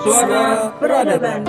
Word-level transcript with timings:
Suara 0.00 0.72
Peradaban. 0.80 1.44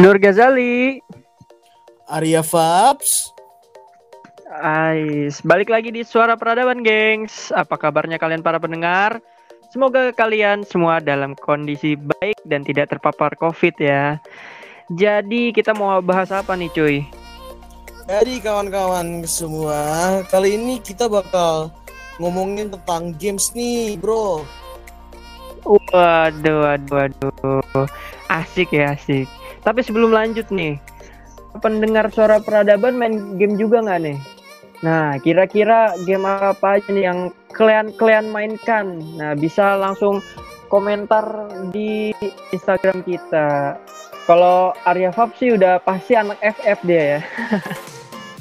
Nur 0.00 0.16
Ghazali. 0.16 1.04
Arya 2.08 2.40
Fabs. 2.40 3.28
Ais, 4.48 5.44
balik 5.44 5.68
lagi 5.68 5.92
di 5.92 6.00
Suara 6.00 6.40
Peradaban, 6.40 6.80
gengs. 6.80 7.52
Apa 7.52 7.76
kabarnya 7.76 8.16
kalian 8.16 8.40
para 8.40 8.56
pendengar? 8.56 9.20
Semoga 9.68 10.08
kalian 10.16 10.64
semua 10.64 11.04
dalam 11.04 11.36
kondisi 11.36 11.92
baik 11.92 12.40
dan 12.48 12.64
tidak 12.64 12.88
terpapar 12.88 13.36
COVID 13.36 13.76
ya. 13.76 14.16
Jadi 14.96 15.52
kita 15.52 15.76
mau 15.76 16.00
bahas 16.00 16.32
apa 16.32 16.56
nih, 16.56 16.72
cuy? 16.72 17.04
Jadi 18.08 18.40
kawan-kawan 18.40 19.28
semua, 19.28 20.24
kali 20.32 20.56
ini 20.56 20.80
kita 20.80 21.12
bakal 21.12 21.68
ngomongin 22.18 22.70
tentang 22.70 23.14
games 23.16 23.54
nih, 23.54 23.98
bro. 23.98 24.42
Waduh, 25.66 26.58
waduh, 26.66 26.94
waduh. 26.94 27.86
Asik 28.30 28.74
ya, 28.74 28.94
asik. 28.94 29.26
Tapi 29.62 29.80
sebelum 29.82 30.14
lanjut 30.14 30.46
nih, 30.52 30.78
pendengar 31.58 32.10
suara 32.14 32.38
peradaban 32.38 32.94
main 32.98 33.38
game 33.40 33.58
juga 33.58 33.82
nggak 33.82 34.00
nih? 34.02 34.18
Nah, 34.78 35.18
kira-kira 35.18 35.98
game 36.06 36.22
apa 36.22 36.78
aja 36.78 36.90
nih 36.94 37.04
yang 37.10 37.20
kalian-kalian 37.50 38.30
mainkan? 38.30 39.02
Nah, 39.18 39.34
bisa 39.34 39.74
langsung 39.74 40.22
komentar 40.70 41.50
di 41.74 42.14
Instagram 42.54 43.02
kita. 43.02 43.76
Kalau 44.28 44.76
Arya 44.84 45.10
Fab 45.10 45.32
sih 45.40 45.56
udah 45.56 45.80
pasti 45.82 46.14
anak 46.14 46.38
FF 46.44 46.78
dia 46.84 47.02
ya. 47.18 47.20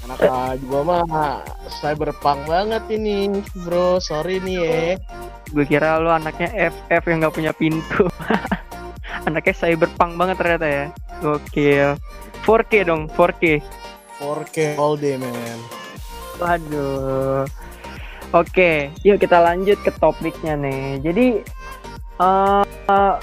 Anak 0.07 0.63
gua 0.71 1.03
mah 1.03 1.43
cyberpunk 1.83 2.47
banget 2.47 2.79
ini, 2.87 3.43
bro. 3.67 3.99
Sorry 3.99 4.39
nih 4.39 4.55
ya. 4.55 4.95
Gue 5.51 5.67
kira 5.67 5.99
lu 5.99 6.07
anaknya 6.07 6.71
FF 6.71 7.03
yang 7.11 7.19
nggak 7.19 7.35
punya 7.35 7.51
pintu. 7.51 8.07
anaknya 9.27 9.51
cyberpunk 9.51 10.15
banget 10.15 10.39
ternyata 10.39 10.67
ya. 10.71 10.85
Gokil. 11.19 11.99
4K 12.47 12.87
dong, 12.87 13.11
4K. 13.11 13.59
4K 14.23 14.79
all 14.79 14.95
day, 14.95 15.19
man. 15.19 15.59
Waduh. 16.39 17.43
Oke, 18.31 18.95
yuk 19.03 19.19
kita 19.19 19.43
lanjut 19.43 19.75
ke 19.83 19.91
topiknya 19.91 20.55
nih. 20.55 21.03
Jadi 21.03 21.27
uh, 22.23 22.63
uh, 22.63 23.15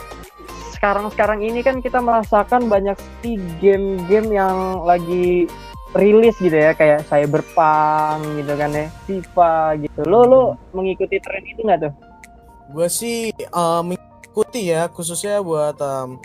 sekarang-sekarang 0.77 1.41
ini 1.41 1.65
kan 1.65 1.81
kita 1.81 2.05
merasakan 2.05 2.69
banyak 2.69 3.01
sih 3.25 3.41
game-game 3.57 4.37
yang 4.37 4.85
lagi 4.85 5.49
rilis 5.95 6.37
gitu 6.43 6.55
ya, 6.55 6.75
kayak 6.75 7.07
Cyberpunk 7.07 8.21
gitu 8.43 8.53
kan 8.59 8.71
ya, 8.75 8.87
FIFA 9.07 9.55
gitu. 9.81 10.01
Lo 10.05 10.27
lo 10.27 10.43
mengikuti 10.75 11.23
tren 11.23 11.43
itu 11.47 11.63
nggak 11.63 11.81
tuh? 11.89 11.93
Gue 12.75 12.89
sih 12.91 13.31
uh, 13.55 13.81
mengikuti 13.81 14.75
ya, 14.75 14.91
khususnya 14.91 15.39
buat 15.41 15.79
um, 15.79 16.19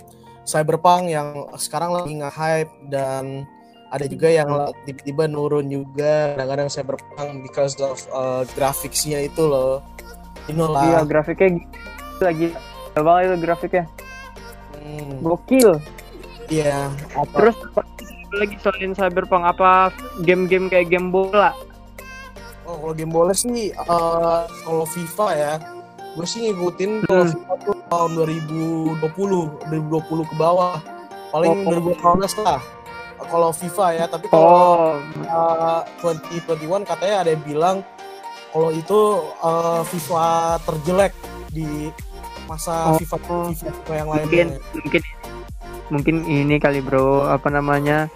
Cyberpunk 0.44 1.14
yang 1.14 1.46
sekarang 1.62 1.94
lagi 1.94 2.18
nge-hype 2.18 2.74
dan 2.90 3.46
ada 3.90 4.06
juga 4.06 4.30
yang 4.30 4.50
tiba-tiba 4.86 5.26
nurun 5.26 5.66
juga 5.66 6.38
kadang-kadang 6.38 6.70
cyberpunk 6.70 7.30
because 7.42 7.74
of 7.82 7.98
uh, 8.14 8.46
grafiksnya 8.54 9.26
itu 9.26 9.50
loh 9.50 9.82
inilah 10.46 10.86
iya 10.86 11.00
grafiknya 11.06 11.58
gitu. 11.58 12.22
lagi 12.22 12.46
banget 12.94 13.26
itu 13.26 13.38
grafiknya 13.42 13.84
hmm. 14.78 15.14
gokil 15.26 15.70
iya 16.54 16.90
yeah, 16.90 17.26
terus 17.34 17.58
lagi 18.34 18.56
selain 18.62 18.94
cyberpunk 18.94 19.44
apa 19.46 19.90
game-game 20.22 20.70
kayak 20.70 20.94
game 20.94 21.10
bola 21.10 21.54
oh 22.70 22.78
kalau 22.78 22.94
game 22.94 23.10
bola 23.10 23.34
sih 23.34 23.74
uh, 23.74 24.46
kalau 24.66 24.86
FIFA 24.86 25.28
ya 25.34 25.54
gue 26.14 26.26
sih 26.26 26.50
ngikutin 26.50 27.06
kalau 27.06 27.26
hmm. 27.26 27.34
FIFA 27.34 27.54
tuh 27.66 27.78
tahun 27.90 28.12
2020 29.02 29.02
2020 29.02 30.30
ke 30.30 30.36
bawah 30.38 30.78
paling 31.34 31.66
oh. 31.66 31.94
2018 31.98 32.46
lah 32.46 32.62
kalau 33.30 33.50
FIFA 33.54 33.86
ya 33.94 34.06
tapi 34.10 34.26
kalau 34.30 34.98
oh. 34.98 35.26
uh, 35.30 35.82
2021 36.02 36.86
katanya 36.86 37.16
ada 37.26 37.30
yang 37.34 37.44
bilang 37.46 37.78
kalau 38.50 38.70
itu 38.74 39.00
uh, 39.46 39.82
FIFA 39.86 40.58
terjelek 40.66 41.14
di 41.54 41.94
masa 42.50 42.94
oh. 42.94 42.98
FIFA, 42.98 43.18
FIFA 43.54 43.94
yang 43.94 44.08
lainnya 44.10 44.26
mungkin 44.26 44.48
mungkin 44.82 45.02
mungkin 45.90 46.16
ini 46.26 46.56
kali 46.62 46.82
bro 46.82 47.30
apa 47.30 47.50
namanya 47.50 48.10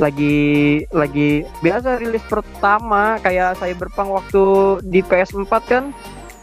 lagi 0.00 0.80
lagi 0.90 1.44
biasa 1.60 2.00
rilis 2.00 2.24
pertama 2.24 3.20
kayak 3.20 3.60
Cyberpunk 3.60 4.08
waktu 4.16 4.44
di 4.88 5.04
PS4 5.04 5.52
kan 5.68 5.84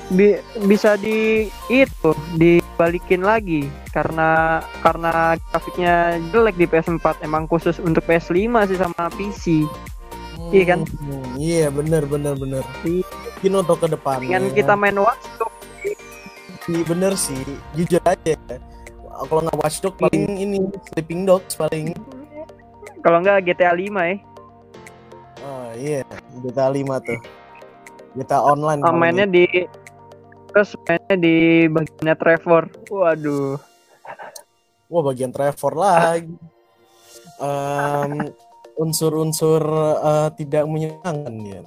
bi 0.08 0.40
bisa 0.70 0.96
di 0.96 1.52
itu 1.68 2.12
dibalikin 2.40 3.26
lagi 3.26 3.68
karena 3.92 4.64
karena 4.80 5.36
grafiknya 5.52 6.16
jelek 6.32 6.56
di 6.56 6.66
PS4 6.70 7.26
emang 7.28 7.50
khusus 7.50 7.76
untuk 7.82 8.06
PS5 8.08 8.72
sih 8.72 8.80
sama 8.80 9.04
PC 9.18 9.68
hmm, 9.68 10.54
iya 10.56 10.64
kan? 10.64 10.80
iya 11.36 11.68
bener 11.68 12.08
bener 12.08 12.40
bener. 12.40 12.64
Mungkin 12.88 13.54
untuk 13.58 13.84
ke 13.84 13.88
depan 13.92 14.24
dengan 14.24 14.48
kita 14.56 14.80
main 14.80 14.96
Watch 14.96 15.28
Dogs. 15.36 15.60
Iya 16.72 16.84
bener 16.88 17.14
sih. 17.20 17.44
Jujur 17.76 18.00
aja 18.08 18.34
kalau 19.26 19.42
nggak 19.44 19.58
Watch 19.58 19.82
Dogs 19.82 19.98
paling 19.98 20.38
ini 20.38 20.58
Sleeping 20.94 21.26
Dogs 21.26 21.58
paling 21.58 21.98
kalau 23.08 23.24
nggak 23.24 23.48
GTA 23.48 23.72
5 23.72 23.88
ya 23.88 24.16
oh 25.48 25.68
iya. 25.78 26.02
GTA 26.44 26.70
5 26.70 27.08
tuh. 27.08 27.20
GTA 28.18 28.40
online 28.42 28.82
oh, 28.82 28.94
mainnya 28.94 29.28
di 29.30 29.46
terus 30.52 30.74
mainnya 30.90 31.16
di 31.16 31.36
bagiannya 31.70 32.16
Trevor. 32.18 32.64
Waduh. 32.90 33.62
Wah 34.90 35.02
bagian 35.06 35.30
Trevor 35.30 35.74
lagi. 35.78 36.34
Um, 37.38 38.34
unsur-unsur 38.82 39.62
uh, 40.02 40.30
tidak 40.34 40.66
menyenangkan 40.66 41.34
ya 41.46 41.62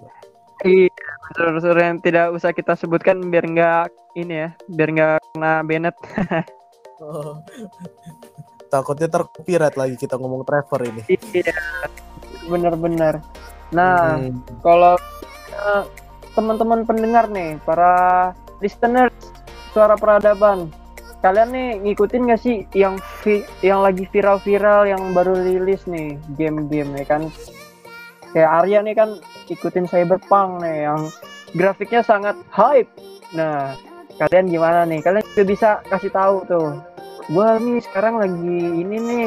iya 0.67 0.91
unsur-unsur 1.31 1.79
yang 1.79 2.03
tidak 2.03 2.34
usah 2.34 2.50
kita 2.50 2.75
sebutkan 2.75 3.23
biar 3.31 3.47
nggak 3.47 3.87
ini 4.19 4.47
ya 4.47 4.49
biar 4.67 4.89
nggak 4.91 5.17
kena 5.34 5.53
Bennett. 5.67 5.97
Oh. 7.00 7.41
Takutnya 8.70 9.10
tercopyright 9.10 9.75
lagi 9.75 9.98
kita 9.98 10.14
ngomong 10.14 10.47
Trevor 10.47 10.81
ini. 10.86 11.03
Iya 11.10 11.53
bener-bener 12.47 13.22
nah 13.70 14.19
hmm. 14.19 14.62
kalau 14.66 14.98
uh, 15.54 15.84
teman-teman 16.34 16.82
pendengar 16.82 17.31
nih 17.31 17.54
para 17.62 18.31
listeners 18.58 19.14
suara 19.70 19.94
peradaban 19.94 20.70
kalian 21.20 21.53
nih 21.53 21.69
ngikutin 21.84 22.32
gak 22.32 22.41
sih 22.41 22.64
yang 22.72 22.97
vi 23.22 23.44
yang 23.60 23.84
lagi 23.84 24.08
viral-viral 24.08 24.88
yang 24.88 25.12
baru 25.12 25.37
rilis 25.37 25.84
nih 25.84 26.16
game-game 26.41 26.97
ya 26.97 27.04
kan? 27.04 27.22
Kayak 28.32 28.50
Arya 28.64 28.78
nih 28.81 28.94
kan 28.97 29.10
ikutin 29.52 29.84
Cyberpunk 29.84 30.64
nih 30.64 30.88
yang 30.88 31.12
grafiknya 31.52 32.00
sangat 32.00 32.41
hype. 32.48 32.88
Nah 33.37 33.76
kalian 34.16 34.48
gimana 34.48 34.88
nih? 34.88 35.04
Kalian 35.04 35.25
juga 35.37 35.44
bisa 35.44 35.70
kasih 35.92 36.08
tahu 36.08 36.37
tuh 36.48 36.81
gua 37.31 37.57
nih 37.63 37.79
sekarang 37.87 38.19
lagi 38.19 38.59
ini 38.75 38.97
nih 38.99 39.27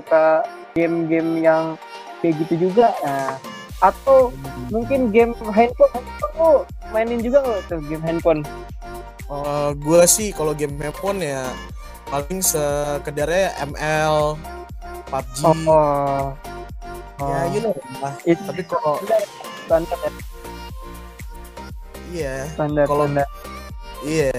buka 0.00 0.42
game-game 0.72 1.44
yang 1.44 1.76
kayak 2.24 2.40
gitu 2.46 2.68
juga 2.68 2.90
nah 3.04 3.36
atau 3.82 4.30
mungkin 4.70 5.10
game 5.10 5.34
handphone 5.50 6.06
tuh 6.32 6.64
mainin 6.94 7.18
juga 7.20 7.42
nggak 7.42 7.60
tuh 7.68 7.80
game 7.90 8.04
handphone 8.04 8.42
Uh, 9.32 9.72
gue 9.80 10.04
sih 10.04 10.28
kalau 10.28 10.52
game 10.52 10.76
handphone 10.76 11.24
ya 11.24 11.48
paling 12.12 12.44
sekedarnya 12.44 13.56
ML, 13.64 14.36
PUBG. 15.08 15.40
Oh. 15.64 16.36
oh. 17.16 17.24
Ya, 17.24 17.40
you 17.48 17.60
know 17.64 17.72
lah. 18.04 18.12
It, 18.28 18.36
Tapi 18.44 18.60
kalau 18.68 19.00
standar 19.64 19.98
ya. 20.04 20.12
Iya. 22.12 22.36
Standar. 22.52 22.84
Kalau 22.84 23.08
standar. 23.08 23.28
iya. 24.04 24.36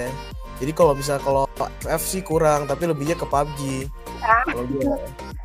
Jadi 0.64 0.72
kalau 0.72 0.96
bisa 0.96 1.20
kalau 1.20 1.44
FF 1.84 2.02
sih 2.08 2.24
kurang, 2.24 2.64
tapi 2.64 2.88
lebihnya 2.88 3.12
ke 3.20 3.28
PUBG. 3.28 3.84
Ah. 4.24 4.48
Kalau. 4.48 4.96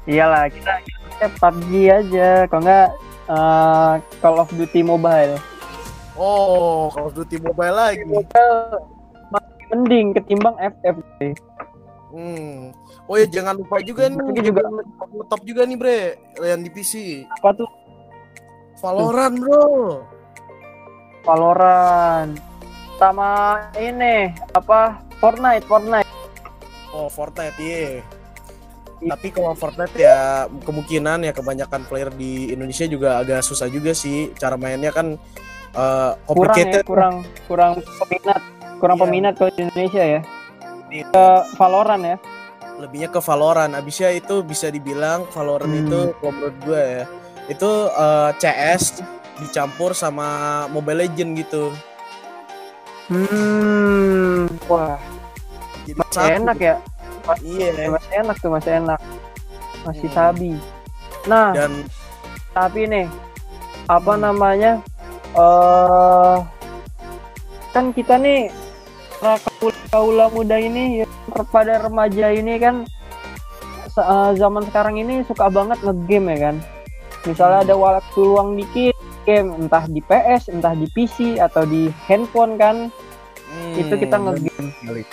Iyalah, 0.08 0.48
kita, 0.48 0.80
kita 0.88 1.28
PUBG 1.44 1.72
aja. 1.92 2.48
Kalau 2.48 2.64
enggak 2.64 2.88
uh, 3.28 4.00
Call 4.24 4.40
of 4.40 4.48
Duty 4.56 4.80
Mobile. 4.80 5.36
Oh, 6.16 6.88
Call 6.96 7.12
of 7.12 7.20
Duty 7.20 7.36
Mobile 7.36 7.76
lagi. 7.76 8.08
Mobile 8.08 8.80
mending 9.76 10.16
ketimbang 10.16 10.56
FF. 10.56 10.96
Hmm. 12.16 12.72
Oh 13.06 13.20
ya 13.20 13.28
jangan 13.28 13.60
lupa 13.60 13.82
juga 13.86 14.10
nih 14.10 14.18
Tapi 14.18 14.42
juga 14.42 14.62
top 15.30 15.42
juga 15.44 15.62
nih 15.68 15.76
bre 15.76 16.00
yang 16.40 16.64
di 16.64 16.72
PC. 16.72 17.28
Apa 17.28 17.60
tuh? 17.60 17.68
Valorant 18.80 19.36
bro. 19.36 19.68
Valorant. 21.28 22.40
Sama 22.96 23.60
ini 23.76 24.32
apa? 24.56 25.09
Fortnite, 25.20 25.66
Fortnite. 25.68 26.10
Oh 26.96 27.08
Fortnite 27.12 27.58
iya. 27.60 28.02
Yeah. 28.02 28.04
Tapi 29.00 29.32
kalau 29.32 29.56
Fortnite 29.56 29.96
ya 29.96 30.48
kemungkinan 30.64 31.24
ya 31.24 31.32
kebanyakan 31.32 31.88
player 31.88 32.12
di 32.12 32.52
Indonesia 32.52 32.84
juga 32.88 33.20
agak 33.20 33.44
susah 33.44 33.72
juga 33.72 33.96
sih. 33.96 34.32
Cara 34.36 34.60
mainnya 34.60 34.92
kan 34.92 35.16
uh, 35.76 36.16
kurang 36.28 36.56
ya 36.56 36.84
complicated 36.84 36.84
kurang 36.84 37.16
kurang 37.48 37.72
peminat 37.80 38.42
kurang 38.80 38.98
Iya. 39.00 39.04
peminat 39.08 39.34
kalau 39.40 39.52
di 39.56 39.62
Indonesia 39.68 40.04
ya 40.04 40.22
Iya. 40.90 41.06
ke 41.12 41.26
Valorant 41.56 42.04
ya 42.04 42.18
lebihnya 42.80 43.10
ke 43.12 43.20
Valorant. 43.20 43.72
Abisnya 43.76 44.10
itu 44.16 44.40
bisa 44.44 44.72
dibilang 44.72 45.28
Valorant 45.36 45.68
Hmm. 45.72 45.84
itu 45.84 46.02
kalau 46.20 46.32
menurut 46.32 46.58
gue 46.64 46.82
ya 46.82 47.04
itu 47.50 47.72
uh, 47.92 48.32
CS 48.40 49.04
dicampur 49.40 49.92
sama 49.96 50.28
Mobile 50.72 51.08
Legend 51.08 51.40
gitu. 51.40 51.72
Hmm 53.10 54.46
wah 54.66 54.98
Jadi 55.84 55.98
masih 55.98 56.14
satu. 56.16 56.38
enak 56.38 56.58
ya 56.58 56.76
Iya. 57.42 57.90
masih 57.90 58.14
enak 58.16 58.36
tuh 58.38 58.50
masih 58.50 58.72
enak 58.78 59.00
masih 59.84 60.08
Hmm. 60.08 60.16
sabi 60.16 60.52
nah 61.26 61.54
Dan 61.54 61.86
tapi 62.52 62.86
nih 62.86 63.06
apa 63.86 64.14
Hmm. 64.14 64.22
namanya 64.24 64.72
eh 65.32 66.38
kan 67.70 67.94
kita 67.94 68.18
nih 68.18 68.50
kaula, 69.90 70.32
muda 70.32 70.56
ini 70.56 71.04
ya, 71.04 71.06
pada 71.46 71.78
remaja 71.78 72.32
ini 72.32 72.56
kan 72.56 72.88
eh, 73.92 74.32
zaman 74.34 74.64
sekarang 74.66 74.96
ini 74.96 75.22
suka 75.24 75.50
banget 75.50 75.78
ngegame 75.82 76.34
ya 76.34 76.50
kan 76.50 76.56
misalnya 77.26 77.62
ada 77.62 77.76
waktu 77.76 78.20
luang 78.20 78.56
dikit 78.56 78.96
game 79.30 79.54
entah 79.62 79.86
di 79.86 80.02
PS 80.02 80.50
entah 80.50 80.74
di 80.74 80.90
PC 80.90 81.38
atau 81.38 81.62
di 81.70 81.94
handphone 82.10 82.58
kan 82.58 82.90
hmm, 83.54 83.78
itu 83.78 83.94
kita 83.94 84.18
ngegame. 84.18 85.06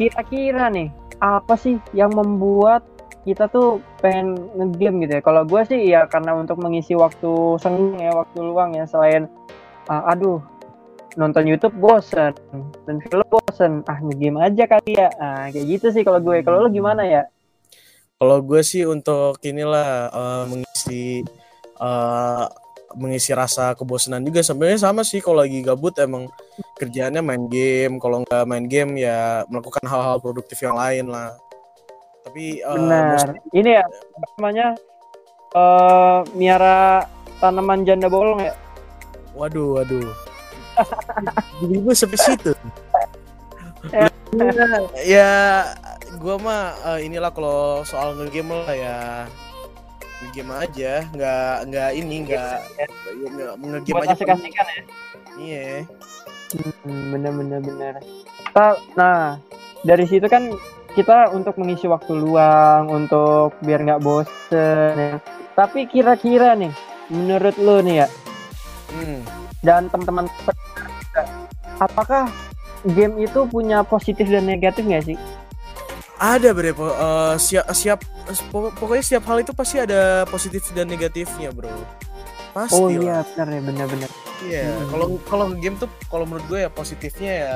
kira-kira 0.00 0.72
nih 0.72 0.88
apa 1.20 1.54
sih 1.60 1.76
yang 1.92 2.16
membuat 2.16 2.82
kita 3.24 3.48
tuh 3.48 3.80
pengen 4.04 4.36
ngegame 4.52 5.08
gitu 5.08 5.12
ya? 5.18 5.22
Kalau 5.24 5.42
gue 5.48 5.62
sih 5.64 5.80
ya 5.88 6.04
karena 6.04 6.36
untuk 6.36 6.60
mengisi 6.60 6.92
waktu 6.92 7.56
senggang 7.56 7.96
ya 7.96 8.12
waktu 8.12 8.38
luang 8.44 8.76
ya 8.76 8.84
selain 8.84 9.24
ah, 9.88 10.12
aduh 10.12 10.44
nonton 11.16 11.48
YouTube 11.48 11.72
bosen 11.80 12.36
dan 12.84 12.96
film 13.08 13.26
bosen 13.32 13.80
ah 13.88 13.98
ngegame 14.04 14.44
aja 14.44 14.68
kali 14.68 14.92
ya. 15.00 15.08
Ah 15.16 15.48
kayak 15.48 15.66
gitu 15.80 15.86
sih 15.96 16.04
kalau 16.04 16.20
gue. 16.20 16.44
Kalau 16.44 16.68
lu 16.68 16.68
gimana 16.68 17.08
ya? 17.08 17.24
Kalau 18.20 18.44
gue 18.44 18.60
sih 18.60 18.84
untuk 18.84 19.40
inilah 19.40 20.12
uh, 20.12 20.44
mengisi 20.44 21.24
uh, 21.80 22.46
mengisi 22.96 23.30
rasa 23.34 23.74
kebosanan 23.74 24.22
juga. 24.24 24.40
Sebenarnya 24.42 24.80
sama 24.90 25.02
sih 25.06 25.20
kalau 25.22 25.42
lagi 25.42 25.60
gabut 25.60 25.94
emang 26.00 26.30
kerjaannya 26.78 27.22
main 27.22 27.44
game. 27.50 27.98
Kalau 28.02 28.22
nggak 28.24 28.44
main 28.48 28.66
game 28.66 28.98
ya 28.98 29.44
melakukan 29.50 29.84
hal-hal 29.86 30.18
produktif 30.18 30.58
yang 30.62 30.74
lain 30.78 31.10
lah. 31.10 31.34
Tapi 32.24 32.64
uh, 32.64 32.74
benar. 32.74 33.04
mostly- 33.14 33.42
ini 33.52 33.70
ya 33.76 33.84
namanya 34.38 34.66
eh 35.54 36.18
miara 36.34 37.06
tanaman 37.38 37.86
janda 37.86 38.08
bolong 38.10 38.42
ya? 38.42 38.54
Waduh 39.36 39.82
waduh. 39.82 40.10
Gue 41.62 41.94
sampai 41.94 42.18
situ. 42.18 42.52
Ya. 43.94 44.08
ya 45.06 45.32
gue 46.18 46.36
mah 46.42 46.74
eh, 46.96 47.06
inilah 47.06 47.30
kalau 47.30 47.86
soal 47.86 48.18
ngegame 48.18 48.64
lah 48.66 48.74
ya 48.74 48.98
ngegame 50.24 50.54
aja 50.56 50.92
nggak 51.12 51.56
nggak 51.68 51.90
ini 52.00 52.16
nggak 52.24 52.56
nggak 53.30 53.52
ngegame 53.60 54.00
aja 54.02 54.14
asik-asikan 54.16 54.66
ya 54.66 54.82
iya 55.36 55.68
Hmm, 56.54 57.10
bener 57.10 57.32
bener 57.34 57.60
bener. 57.66 57.94
Nah, 58.94 59.42
dari 59.82 60.06
situ 60.06 60.26
kan 60.30 60.54
kita 60.94 61.34
untuk 61.34 61.58
mengisi 61.58 61.90
waktu 61.90 62.14
luang, 62.14 62.86
untuk 62.86 63.58
biar 63.66 63.82
nggak 63.82 64.02
bosen. 64.04 64.94
Ya. 64.94 65.18
Tapi 65.58 65.90
kira-kira 65.90 66.54
nih, 66.54 66.70
menurut 67.10 67.58
lo 67.58 67.82
nih 67.82 68.06
ya, 68.06 68.08
hmm. 68.94 69.18
dan 69.66 69.90
teman-teman, 69.90 70.26
apakah 71.78 72.30
game 72.94 73.22
itu 73.22 73.46
punya 73.50 73.82
positif 73.82 74.26
dan 74.30 74.46
negatif 74.46 74.86
nggak 74.86 75.14
sih? 75.14 75.18
Ada 76.24 76.48
bre 76.50 76.72
po- 76.72 76.88
eh, 76.90 77.34
siap 77.36 77.68
siap 77.70 77.98
pokok- 78.48 78.74
pokoknya 78.74 79.04
setiap 79.04 79.24
hal 79.26 79.38
itu 79.38 79.52
pasti 79.52 79.76
ada 79.78 80.00
positif 80.24 80.64
dan 80.72 80.86
negatifnya 80.86 81.50
bro 81.50 81.68
pasti 82.50 82.78
Oh 82.78 82.86
iya, 82.86 83.26
benar 83.26 83.48
ya, 83.50 83.60
benar-benar. 83.60 84.10
Iya, 84.40 84.62
Hmm. 84.68 84.86
kalau 84.88 85.06
kalau 85.24 85.44
game 85.54 85.74
tuh 85.74 85.90
kalau 86.06 86.22
menurut 86.22 86.46
gue 86.46 86.60
ya 86.60 86.70
positifnya 86.70 87.32
ya 87.34 87.54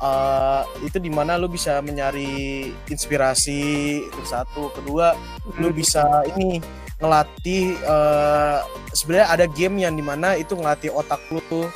eh, 0.00 0.60
itu 0.80 0.96
di 0.96 1.08
mana 1.08 1.36
lu 1.36 1.44
bisa 1.46 1.76
mencari 1.80 2.72
inspirasi 2.86 3.60
itu 4.02 4.22
satu, 4.24 4.72
kedua 4.72 5.12
lu 5.54 5.68
Hmm. 5.68 5.76
bisa 5.76 6.02
ini 6.30 6.56
ngelatih 6.96 7.64
eh, 7.76 8.58
sebenarnya 8.90 9.28
ada 9.28 9.46
game 9.46 9.76
yang 9.78 9.92
di 9.92 10.02
mana 10.02 10.34
itu 10.34 10.52
ngelatih 10.52 10.88
otak 10.90 11.20
lu 11.28 11.40
tuh 11.46 11.68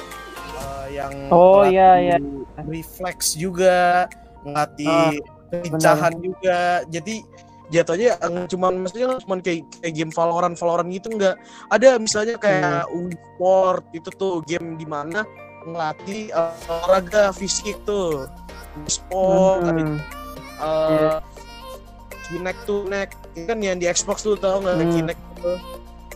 yang 0.86 1.10
Oh, 1.28 1.66
iya, 1.66 1.98
iya. 1.98 2.16
refleks 2.60 3.34
juga 3.34 4.06
ngelatih 4.40 5.20
kelincahan 5.62 6.14
juga. 6.18 6.60
Jadi 6.88 7.22
jatuhnya 7.72 8.20
eh, 8.20 8.44
cuman 8.44 8.84
maksudnya 8.84 9.16
cuman 9.24 9.38
kayak, 9.40 9.64
kayak 9.80 9.94
game 9.94 10.12
Valorant 10.12 10.56
Valorant 10.56 10.90
gitu 10.90 11.08
nggak. 11.12 11.36
Ada 11.70 11.96
misalnya 11.96 12.36
kayak 12.36 12.90
Wii 12.90 13.14
Sport 13.14 13.84
itu 13.92 14.08
tuh 14.14 14.34
game 14.44 14.76
di 14.76 14.84
mana 14.84 15.24
ngelatih 15.64 16.28
eh, 16.28 16.52
olahraga 16.68 17.32
fisik 17.32 17.78
tuh. 17.84 18.28
Sport 18.86 19.64
ada 19.64 19.80
Hmm. 19.80 19.98
eh, 20.60 21.18
Kinect 22.24 22.60
tuh 22.64 22.84
Kinect. 22.84 23.16
Kan 23.46 23.58
yang 23.60 23.76
di 23.78 23.86
Xbox 23.86 24.22
tuh 24.22 24.34
tau 24.34 24.60
nggak? 24.60 24.76
Hmm. 24.76 24.92
Kinect 24.92 25.22
tuh 25.40 25.58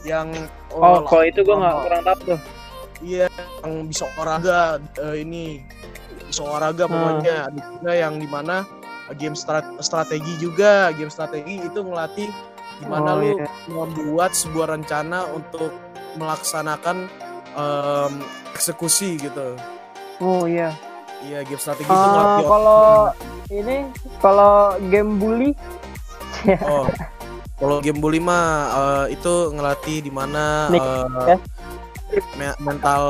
yang 0.07 0.29
Oh, 0.69 1.01
kalau 1.03 1.25
itu 1.27 1.41
gue 1.43 1.57
nggak 1.57 1.75
kurang 1.81 2.03
tahu 2.05 2.19
tuh. 2.29 2.41
Iya, 2.99 3.27
yang 3.63 3.87
bisa 3.87 4.05
olahraga 4.15 4.79
eh, 5.01 5.17
ini 5.23 5.65
bisa 6.29 6.45
olahraga 6.45 6.85
Hmm. 6.85 6.93
pokoknya. 6.93 7.37
Ada 7.49 7.61
juga 7.73 7.93
yang 7.95 8.15
di 8.21 8.29
mana 8.29 8.57
game 9.15 9.33
strat- 9.33 9.73
strategi 9.79 10.37
juga 10.37 10.93
game 10.93 11.09
strategi 11.09 11.63
itu 11.63 11.81
ngelatih 11.81 12.29
gimana 12.79 13.11
Oh, 13.11 13.19
lu 13.19 13.31
iya. 13.35 13.47
membuat 13.67 14.33
sebuah 14.33 14.71
rencana 14.71 15.27
untuk 15.31 15.73
melaksanakan 16.15 17.09
em, 17.53 18.13
eksekusi 18.53 19.17
gitu. 19.19 19.57
Oh 20.19 20.45
iya. 20.45 20.75
Iya 21.19 21.43
game 21.43 21.59
strategi 21.59 21.89
itu 21.89 21.99
Ah, 21.99 22.13
ngelatih 22.13 22.45
kalau 22.45 22.85
ini, 23.49 23.77
kalau 24.21 24.55
game 24.87 25.19
bully, 25.19 25.51
Oh, 26.63 26.87
kalau 27.59 27.83
game 27.83 27.99
bully 27.99 28.23
mah 28.23 28.47
eh, 28.71 29.19
itu 29.19 29.51
ngelatih 29.51 29.99
di 29.99 30.13
mana 30.15 30.71
eh, 30.71 31.07
ya. 31.27 31.37
me- 32.39 32.59
mental 32.63 33.03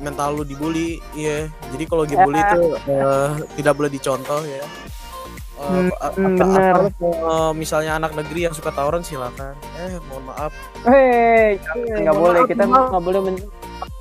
mental 0.00 0.40
lu 0.40 0.44
dibully, 0.44 0.96
iya. 1.12 1.52
Jadi 1.68 1.84
kalau 1.84 2.08
game 2.08 2.16
Ya. 2.16 2.24
bully 2.24 2.40
itu 2.40 2.62
eh, 2.88 3.28
tidak 3.60 3.74
boleh 3.76 3.90
dicontoh 3.92 4.40
ya. 4.42 4.64
Eh, 4.64 4.68
Hmm, 5.60 5.92
a- 5.92 6.12
hmm, 6.16 6.36
atau 6.40 6.88
kalau 6.96 7.52
misalnya 7.52 8.00
anak 8.00 8.16
negeri 8.16 8.48
yang 8.48 8.54
suka 8.56 8.72
tawuran 8.72 9.04
silakan. 9.04 9.52
Eh, 9.76 10.00
mohon 10.08 10.24
maaf. 10.24 10.52
Hei, 10.88 11.60
nggak 12.00 12.16
boleh 12.16 12.40
maaf, 12.40 12.48
kita 12.48 12.62
nggak 12.64 13.04
boleh 13.04 13.20
men- 13.20 13.48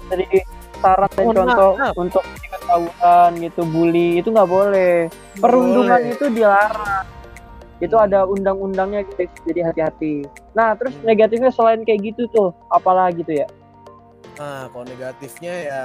dari 0.08 0.26
saran 0.80 1.12
dan 1.12 1.26
contoh 1.36 1.72
maaf. 1.76 1.94
untuk 2.00 2.24
tawuran 2.64 3.32
gitu, 3.44 3.62
bully 3.68 4.24
itu 4.24 4.32
nggak 4.32 4.48
boleh. 4.48 5.12
Perundungan 5.36 6.00
Boleh. 6.00 6.16
itu 6.16 6.26
dilarang. 6.32 7.06
Itu 7.80 7.96
ada 7.96 8.24
undang-undangnya 8.24 9.08
guys, 9.16 9.32
jadi 9.44 9.72
hati-hati. 9.72 10.28
Nah, 10.52 10.76
terus 10.76 10.96
Hmm. 10.96 11.08
negatifnya 11.08 11.52
selain 11.52 11.84
kayak 11.84 12.12
gitu 12.12 12.28
tuh, 12.32 12.50
apalagi 12.68 13.24
tuh 13.24 13.36
ya? 13.44 13.48
Nah, 14.36 14.72
kalau 14.72 14.88
negatifnya 14.88 15.54
ya 15.60 15.84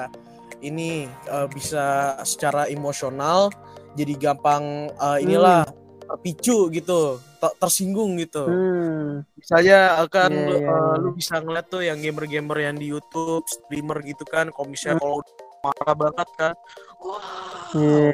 ini 0.59 1.07
eh, 1.11 1.47
bisa 1.51 2.15
secara 2.23 2.67
emosional 2.67 3.51
jadi 3.95 4.15
gampang 4.19 4.63
eh, 4.91 5.19
inilah 5.23 5.63
terpicu 6.05 6.69
gitu, 6.69 7.17
ter- 7.41 7.57
tersinggung 7.57 8.21
gitu. 8.21 8.45
Hmm, 8.45 9.25
Misalnya 9.41 9.97
akan 10.05 10.31
lu, 10.31 10.55
iya, 10.55 10.69
eh, 10.69 10.69
iya. 10.69 11.01
lu 11.01 11.09
bisa 11.17 11.35
ngeliat 11.41 11.67
tuh 11.67 11.81
yang 11.81 11.97
gamer-gamer 11.97 12.59
yang 12.61 12.77
di 12.77 12.93
YouTube, 12.93 13.41
streamer 13.49 14.05
gitu 14.05 14.23
kan, 14.29 14.53
kalau 14.53 14.69
misalnya 14.69 15.01
Hmm. 15.01 15.03
kalau 15.03 15.17
udah 15.25 15.35
marah 15.65 15.97
banget 15.97 16.29
kan, 16.37 16.53
wah, 17.01 17.25
Iya. 17.73 18.13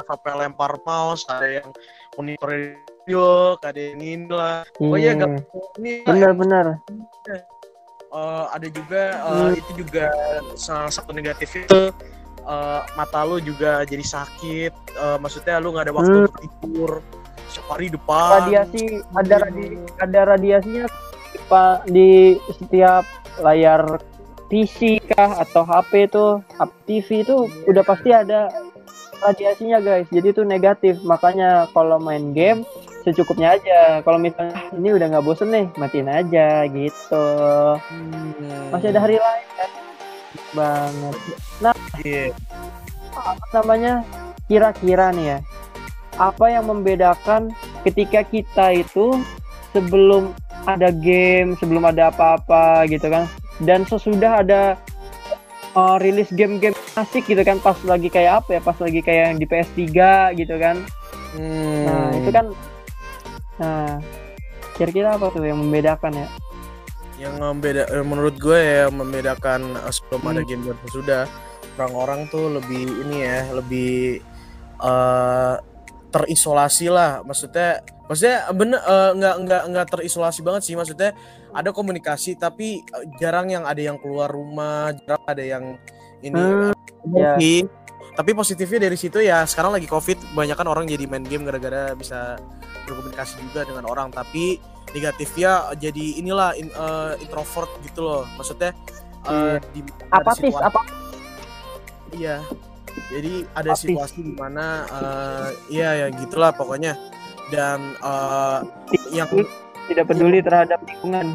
sampai 0.00 0.32
lempar 0.36 0.72
mouse, 0.84 1.24
ada 1.28 1.48
yang 1.48 1.68
monitor 2.16 2.48
video, 2.52 3.24
ada 3.60 3.80
yang 3.80 4.00
inilah, 4.00 4.64
pokoknya 4.76 5.10
iya. 5.12 5.20
gak 5.20 5.30
ini 5.80 5.92
Benar-benar. 6.04 6.66
eh, 8.10 8.44
ada 8.50 8.68
juga 8.68 9.02
eh, 9.16 9.32
Hmm. 9.48 9.60
itu 9.60 9.70
juga 9.80 10.04
salah 10.56 10.90
satu 10.90 11.14
negatif 11.14 11.56
itu 11.56 11.88
eh, 12.44 12.80
mata 12.96 13.20
lu 13.24 13.38
juga 13.40 13.84
jadi 13.84 14.02
sakit, 14.02 14.72
eh, 14.96 15.18
maksudnya 15.20 15.60
lu 15.60 15.72
nggak 15.74 15.84
ada 15.88 15.94
waktu 15.94 16.10
Hmm. 16.12 16.24
untuk 16.26 16.38
tidur, 16.40 16.92
setiap 17.48 17.66
hari 17.68 17.86
depan. 17.90 18.46
Radiasi 18.46 18.82
ada 19.14 19.34
radi 19.42 19.66
ada 19.98 20.20
radiasinya 20.36 20.84
Pak 21.50 21.90
di 21.90 22.38
setiap 22.54 23.02
layar 23.42 23.98
PC 24.50 24.98
kah 25.14 25.38
atau 25.42 25.62
HP 25.62 26.10
HP 26.58 26.70
TV 26.86 27.08
itu 27.22 27.36
udah 27.70 27.82
pasti 27.86 28.10
ada 28.10 28.50
radiasinya 29.22 29.78
guys. 29.78 30.06
Jadi 30.10 30.30
itu 30.34 30.42
negatif. 30.42 30.98
Makanya 31.06 31.70
kalau 31.70 32.02
main 32.02 32.34
game 32.34 32.66
secukupnya 33.06 33.54
aja. 33.58 34.02
Kalau 34.02 34.18
misalnya 34.18 34.58
ini 34.74 34.90
udah 34.94 35.06
nggak 35.06 35.24
bosen 35.26 35.54
nih, 35.54 35.66
matiin 35.78 36.10
aja 36.10 36.66
gitu. 36.66 37.26
Hmm. 37.78 38.70
Masih 38.74 38.90
ada 38.90 39.00
hari 39.02 39.16
lain 39.18 39.46
kan. 39.54 39.70
Banget. 40.54 41.14
Iya. 42.04 42.26
Apa 43.14 43.46
namanya? 43.60 43.94
Kira-kira 44.50 45.14
nih 45.14 45.26
ya. 45.36 45.38
Apa 46.18 46.52
yang 46.52 46.68
membedakan 46.68 47.54
ketika 47.86 48.26
kita 48.26 48.74
itu 48.74 49.22
sebelum 49.72 50.34
ada 50.68 50.92
game, 50.92 51.56
sebelum 51.56 51.86
ada 51.86 52.10
apa-apa 52.12 52.84
gitu 52.90 53.08
kan. 53.08 53.24
Dan 53.60 53.84
sesudah 53.86 54.42
ada 54.42 54.76
uh, 55.76 55.96
rilis 56.00 56.28
game-game 56.32 56.76
asik 56.96 57.28
gitu 57.28 57.40
kan 57.46 57.60
pas 57.62 57.76
lagi 57.86 58.10
kayak 58.10 58.44
apa 58.44 58.58
ya? 58.58 58.60
Pas 58.60 58.76
lagi 58.80 59.00
kayak 59.00 59.22
yang 59.34 59.38
di 59.38 59.46
PS3 59.46 59.86
gitu 60.36 60.54
kan. 60.58 60.76
Hmm. 61.36 61.86
Nah, 61.86 62.08
itu 62.18 62.30
kan 62.34 62.46
nah 63.60 64.00
kira-kira 64.80 65.20
apa 65.20 65.28
tuh 65.28 65.44
yang 65.44 65.60
membedakan 65.60 66.24
ya? 66.24 66.28
Yang 67.20 67.36
membeda 67.36 67.84
eh, 67.86 68.00
menurut 68.00 68.34
gue 68.36 68.56
ya 68.56 68.88
membedakan 68.88 69.76
eh, 69.76 69.92
sebelum 69.92 70.22
ada 70.26 70.40
Hmm. 70.40 70.48
game 70.48 70.62
dan 70.64 70.76
sudah 70.88 71.22
orang-orang 71.76 72.26
tuh 72.28 72.48
lebih 72.50 72.88
ini 73.04 73.16
ya 73.22 73.40
lebih 73.52 74.20
eh 74.80 75.54
terisolasi 76.10 76.90
lah 76.90 77.22
maksudnya 77.22 77.78
maksudnya 78.08 78.50
bener 78.50 78.80
eh, 78.82 79.10
nggak 79.14 79.36
nggak 79.46 79.62
nggak 79.70 79.86
terisolasi 79.88 80.40
banget 80.42 80.62
sih 80.66 80.74
maksudnya 80.74 81.14
ada 81.52 81.70
komunikasi 81.70 82.34
tapi 82.34 82.82
jarang 83.20 83.50
yang 83.50 83.62
ada 83.62 83.78
yang 83.78 84.00
keluar 84.00 84.26
rumah 84.26 84.90
jarang 84.96 85.22
ada 85.28 85.44
yang 85.44 85.64
ini 86.20 86.36
Hmm, 86.36 86.72
ya. 87.16 87.36
tapi 88.12 88.30
positifnya 88.34 88.90
dari 88.90 88.98
situ 88.98 89.22
ya 89.22 89.46
sekarang 89.46 89.72
lagi 89.72 89.86
covid 89.86 90.18
kebanyakan 90.34 90.66
orang 90.66 90.84
jadi 90.84 91.06
main 91.06 91.22
game 91.24 91.46
gara-gara 91.46 91.94
bisa 91.94 92.36
berkomunikasi 92.84 93.38
juga 93.40 93.64
dengan 93.64 93.86
orang 93.86 94.10
tapi 94.10 94.58
negatifnya 94.90 95.52
jadi 95.74 96.04
inilah 96.18 96.50
in- 96.54 96.70
eh, 96.70 97.12
introvert 97.20 97.70
gitu 97.82 98.00
loh 98.00 98.22
maksudnya 98.34 98.74
eh, 99.24 99.56
di 99.70 99.80
Apatis, 100.08 100.42
situasi- 100.42 100.66
apa? 100.66 100.80
iya 102.10 102.42
jadi 103.08 103.46
ada 103.54 103.70
Apatis. 103.70 103.82
situasi 103.86 104.18
di 104.20 104.34
mana 104.34 104.66
eh, 104.88 105.48
iya 105.70 105.88
ya 105.94 106.06
gitulah 106.10 106.50
pokoknya 106.50 106.98
dan 107.50 107.94
eh, 107.98 108.58
yang 109.10 109.26
Tidak 109.90 110.06
peduli 110.06 110.38
terhadap 110.38 110.78
lingkungan. 110.86 111.34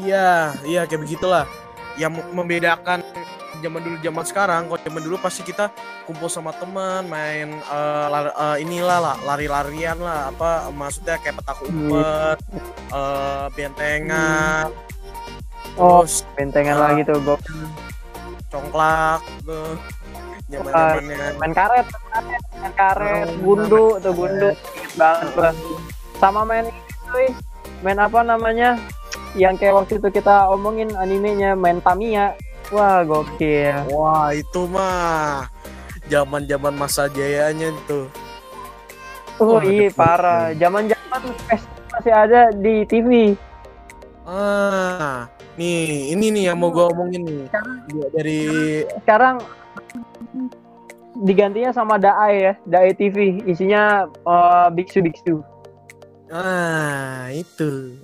Iya, 0.00 0.56
iya 0.64 0.88
kayak 0.88 1.04
begitulah. 1.04 1.44
Yang 2.00 2.24
membedakan 2.32 3.04
zaman 3.62 3.80
dulu 3.80 3.96
zaman 3.98 4.24
sekarang, 4.26 4.62
kalau 4.66 4.80
zaman 4.82 5.02
dulu 5.02 5.16
pasti 5.16 5.40
kita 5.40 5.70
kumpul 6.02 6.26
sama 6.26 6.50
teman, 6.52 7.06
main 7.06 7.48
eh, 7.54 8.06
lar- 8.10 8.34
eh, 8.34 8.56
inilah 8.60 8.98
lah, 8.98 9.16
lari-larian 9.22 9.96
lah, 9.96 10.28
apa 10.28 10.66
maksudnya 10.68 11.16
kayak 11.16 11.38
petak 11.38 11.62
umpet, 11.62 12.38
eh, 12.90 13.46
bentengan, 13.54 14.66
Oh, 15.72 16.04
terus 16.04 16.26
bentengan 16.36 16.76
Ah. 16.76 16.82
lagi 16.90 17.00
tuh, 17.02 17.16
gua 17.22 17.38
congklak 18.48 19.22
tuh. 19.40 19.78
Zaman-zamannya. 20.52 21.40
main 21.40 21.52
karet, 21.56 21.86
main 22.60 22.74
karet, 22.76 23.24
Oh, 23.24 23.36
gundu 23.40 23.84
tuh 23.96 24.12
gundu, 24.12 24.48
Ingat 24.52 24.92
banget 24.98 25.26
gua. 25.32 25.50
Sama 26.20 26.44
main 26.44 26.68
itu, 26.68 27.32
main 27.80 27.96
apa 27.96 28.20
namanya? 28.20 28.76
Yang 29.32 29.54
kayak 29.58 29.74
waktu 29.74 29.92
itu 29.96 30.08
kita 30.12 30.44
omongin 30.46 30.92
animenya, 30.92 31.56
main 31.56 31.80
Tamiya. 31.80 32.36
Wah, 32.72 33.04
gokil. 33.04 33.76
Wah, 33.92 34.32
itu 34.32 34.64
mah 34.64 35.44
zaman-zaman 36.08 36.72
masa 36.72 37.04
jayanya 37.12 37.68
itu. 37.68 38.08
Oh, 39.36 39.60
Wah, 39.60 39.64
iya 39.64 39.92
parah. 39.92 40.56
Zaman-zaman 40.56 41.20
masih 41.92 42.14
ada 42.16 42.48
di 42.56 42.88
TV. 42.88 43.36
Ah, 44.24 45.28
nih, 45.60 46.16
ini 46.16 46.32
nih 46.32 46.44
yang 46.48 46.56
mau 46.56 46.72
gue 46.72 46.84
omongin 46.88 47.22
nih. 47.28 47.44
Dia 47.92 48.06
Dari 48.16 48.40
Sekarang 49.04 49.36
digantinya 51.26 51.76
sama 51.76 52.00
Daai 52.00 52.36
ya, 52.40 52.52
Daai 52.64 52.96
TV. 52.96 53.44
Isinya 53.44 54.08
eh, 54.08 54.66
biksu 54.72 55.04
biksu. 55.04 55.44
ah 56.32 57.28
itu. 57.28 58.00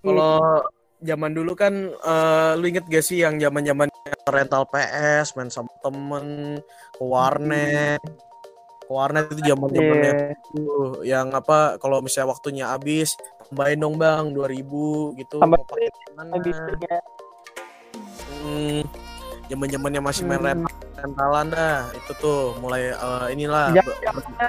Kalau 0.00 0.64
zaman 1.00 1.32
dulu 1.32 1.52
kan 1.56 1.72
eh, 1.90 2.52
lu 2.60 2.64
inget 2.68 2.84
gak 2.86 3.04
sih 3.04 3.24
yang 3.24 3.40
zaman-zaman 3.40 3.88
rental 4.28 4.68
PS, 4.68 5.34
main 5.34 5.48
sama 5.50 5.72
temen, 5.80 6.60
ke 6.94 7.02
warnet. 7.02 8.00
Ke 8.84 8.90
warnet 8.90 9.26
itu 9.32 9.42
zaman-zamannya 9.54 10.12
Iya. 10.12 10.34
tuh 10.50 10.86
yang 11.06 11.26
apa 11.32 11.78
kalau 11.78 12.02
misalnya 12.04 12.30
waktunya 12.30 12.64
habis 12.68 13.14
tambahin 13.48 13.80
dong 13.80 13.96
Bang 13.96 14.34
2000 14.34 15.14
gitu 15.18 15.40
Tambah. 15.40 15.62
Biksunya. 16.42 16.96
Hmm, 18.40 18.82
zaman-zamannya 19.48 20.00
masih 20.04 20.22
main 20.26 20.40
Hmm. 20.42 20.48
rental 20.52 20.74
rentalan 21.00 21.46
dah. 21.50 21.78
Itu 21.96 22.12
tuh 22.20 22.40
mulai 22.60 22.92
eh, 22.92 23.26
inilah 23.34 23.72
Zaman-zamannya 23.72 24.48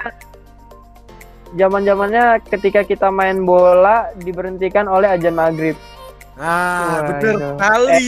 zaman-zamannya 1.52 2.24
ketika 2.48 2.80
kita 2.80 3.08
main 3.12 3.44
bola 3.44 4.08
diberhentikan 4.16 4.88
oleh 4.88 5.12
ajan 5.12 5.36
maghrib. 5.36 5.76
Ah, 6.34 6.80
Wah, 6.80 7.00
bener 7.06 7.34
itu. 7.34 7.46
sekali. 7.52 8.06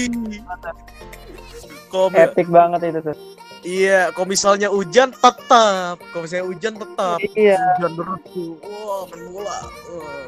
Kalau 1.86 2.08
mi- 2.10 2.20
Epic 2.20 2.48
banget 2.48 2.80
itu 2.84 3.00
tuh. 3.02 3.16
iya, 3.62 4.10
kalau 4.10 4.26
misalnya 4.26 4.68
hujan 4.68 5.08
tetap, 5.10 5.96
kalau 6.10 6.22
misalnya 6.22 6.46
hujan 6.48 6.74
tetap. 6.74 7.18
Iya. 7.32 7.60
Hujan 7.76 7.92
terus 7.94 8.20
tuh. 8.28 8.52
Wah, 8.60 9.02
bola. 9.06 9.56
Wah. 9.92 10.26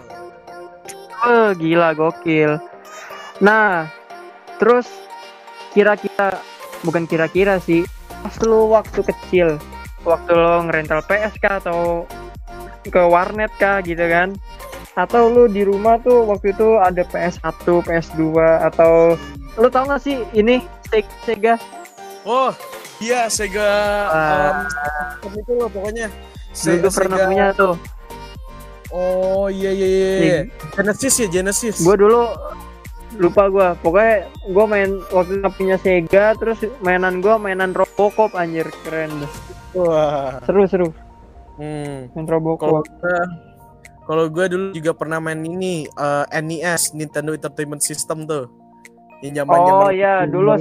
Oh, 1.27 1.49
gila 1.57 1.91
gokil. 1.93 2.61
Nah, 3.41 3.89
terus 4.57 4.87
kira-kira 5.73 6.41
bukan 6.81 7.05
kira-kira 7.05 7.57
sih, 7.59 7.83
pas 8.23 8.37
lu 8.45 8.69
waktu 8.71 9.01
kecil, 9.03 9.57
waktu 10.05 10.33
lo 10.33 10.63
ngerental 10.65 11.01
PS 11.03 11.35
kah 11.37 11.59
atau 11.59 12.05
ke 12.87 13.01
warnet 13.01 13.51
kah 13.57 13.81
gitu 13.81 14.05
kan? 14.07 14.37
Atau 14.97 15.29
lu 15.29 15.45
di 15.45 15.61
rumah 15.61 16.01
tuh 16.01 16.25
waktu 16.25 16.51
itu 16.51 16.81
ada 16.81 17.05
PS1, 17.05 17.45
PS2 17.85 18.33
atau 18.65 19.13
lu 19.55 19.69
tau 19.69 19.85
gak 19.85 20.01
sih 20.01 20.25
ini 20.33 20.65
Se- 20.89 21.05
Sega? 21.23 21.61
Oh, 22.23 22.49
iya 22.99 23.29
Sega 23.29 23.69
Ah. 24.07 24.65
um, 25.21 25.33
itu 25.33 25.53
loh 25.53 25.69
pokoknya. 25.69 26.09
Dulu 26.57 26.77
gua 26.81 26.93
pernah 26.93 27.17
Sega- 27.17 27.29
punya 27.29 27.47
tuh. 27.53 27.75
Oh, 28.89 29.47
iya 29.47 29.69
iya 29.69 29.87
iya. 29.87 30.13
iya. 30.17 30.41
Genesis 30.73 31.15
ya, 31.19 31.29
Genesis. 31.29 31.77
Gue 31.79 31.97
dulu 31.97 32.33
lupa 33.17 33.49
gua 33.49 33.69
pokoknya 33.77 34.15
gua 34.49 34.65
main 34.65 35.01
waktu 35.09 35.39
itu 35.39 35.49
punya 35.53 35.77
Sega 35.77 36.33
terus 36.35 36.57
mainan 36.81 37.21
gua 37.21 37.37
mainan 37.37 37.73
Robocop 37.73 38.33
anjir 38.33 38.65
keren 38.83 39.13
deh. 39.19 39.33
Wah. 39.75 40.41
seru 40.43 40.65
seru 40.65 40.89
Hmm. 41.57 42.09
main 42.11 42.25
Kalau 42.25 42.33
Robocop 42.33 42.85
gue, 42.85 43.21
kalau 44.07 44.25
gue 44.27 44.47
dulu 44.47 44.65
juga 44.71 44.95
pernah 44.95 45.19
main 45.19 45.39
ini 45.39 45.85
eh, 45.85 46.25
NES 46.33 46.95
Nintendo 46.95 47.35
Entertainment 47.35 47.83
System 47.83 48.23
tuh. 48.25 48.47
Yang 49.19 49.43
zaman 49.43 49.59
Oh, 49.59 49.89
iya, 49.89 50.23
dulu 50.25 50.55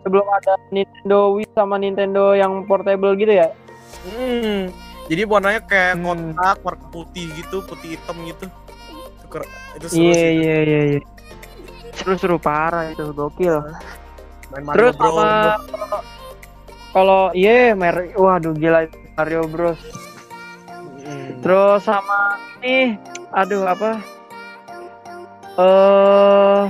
sebelum 0.00 0.26
ada 0.30 0.54
Nintendo 0.68 1.32
Wii 1.32 1.48
sama 1.52 1.74
Nintendo 1.74 2.32
yang 2.32 2.64
portable 2.64 3.14
gitu 3.14 3.32
ya 3.34 3.48
Hmm. 4.04 4.68
Jadi 5.04 5.22
warnanya 5.24 5.60
kayak 5.60 5.96
Hmm. 5.96 6.32
kotak 6.34 6.58
warna 6.60 6.86
putih 6.88 7.26
gitu, 7.32 7.60
putih 7.62 7.96
hitam 7.96 8.16
gitu. 8.22 8.44
Itu, 8.90 9.26
ker- 9.28 9.48
itu 9.74 9.86
seru 9.88 10.00
iya 10.02 10.14
sih. 10.14 10.30
iya 10.34 10.56
iya 10.60 10.80
iya 10.86 11.00
seru 11.94 12.14
seru 12.14 12.36
parah 12.36 12.90
itu 12.90 13.10
gokil 13.10 13.64
Main 14.50 14.62
Mario 14.62 14.76
terus 14.76 14.94
Bros. 14.94 15.14
sama 15.14 15.98
kalau 16.90 17.22
iya 17.32 17.72
Mario 17.72 18.12
waduh 18.14 18.52
gila 18.52 18.86
Mario 19.14 19.42
Bros. 19.46 19.80
Terus 21.40 21.80
sama 21.82 22.36
ini 22.58 22.96
aduh 23.30 23.64
apa 23.64 23.90
eh 25.54 26.64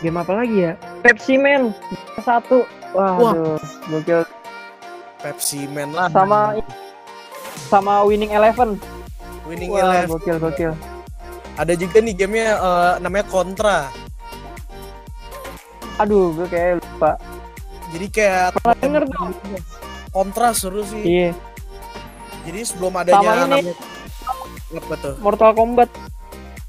game 0.00 0.16
apa 0.16 0.32
lagi 0.34 0.56
ya 0.62 0.72
Pepsi 1.02 1.34
Man 1.36 1.74
satu 2.18 2.62
wah 2.92 3.14
Wah. 3.14 3.32
aduh 3.34 3.58
gokil 3.88 4.20
Pepsi 5.18 5.66
Man 5.66 5.90
lah. 5.90 6.06
sama 6.08 6.56
sama 7.68 8.00
Winning 8.02 8.30
Eleven 8.30 8.78
Winning 9.44 9.68
wah 9.68 9.82
Eleven. 9.82 10.08
gokil 10.10 10.36
gokil 10.38 10.72
Ada 11.58 11.74
juga 11.74 11.98
nih 11.98 12.14
gamenya 12.14 12.54
eh, 12.54 12.92
namanya 13.02 13.26
Contra. 13.26 13.90
aduh 15.98 16.30
gue 16.32 16.46
kayak 16.46 16.78
lupa 16.78 17.18
Jadi 17.90 18.06
kayak 18.08 18.54
pernah 18.54 18.76
denger 18.78 19.02
dong 19.08 19.30
Contra 20.08 20.54
seru 20.54 20.86
sih. 20.86 21.02
iya 21.02 21.30
Jadi 22.48 22.60
sebelum 22.64 22.90
Sama 22.90 23.02
adanya 23.04 23.28
ini. 23.28 23.40
namanya 23.44 23.74
apa 24.70 24.94
tuh? 24.96 25.14
Mortal 25.20 25.50
Kombat 25.52 25.90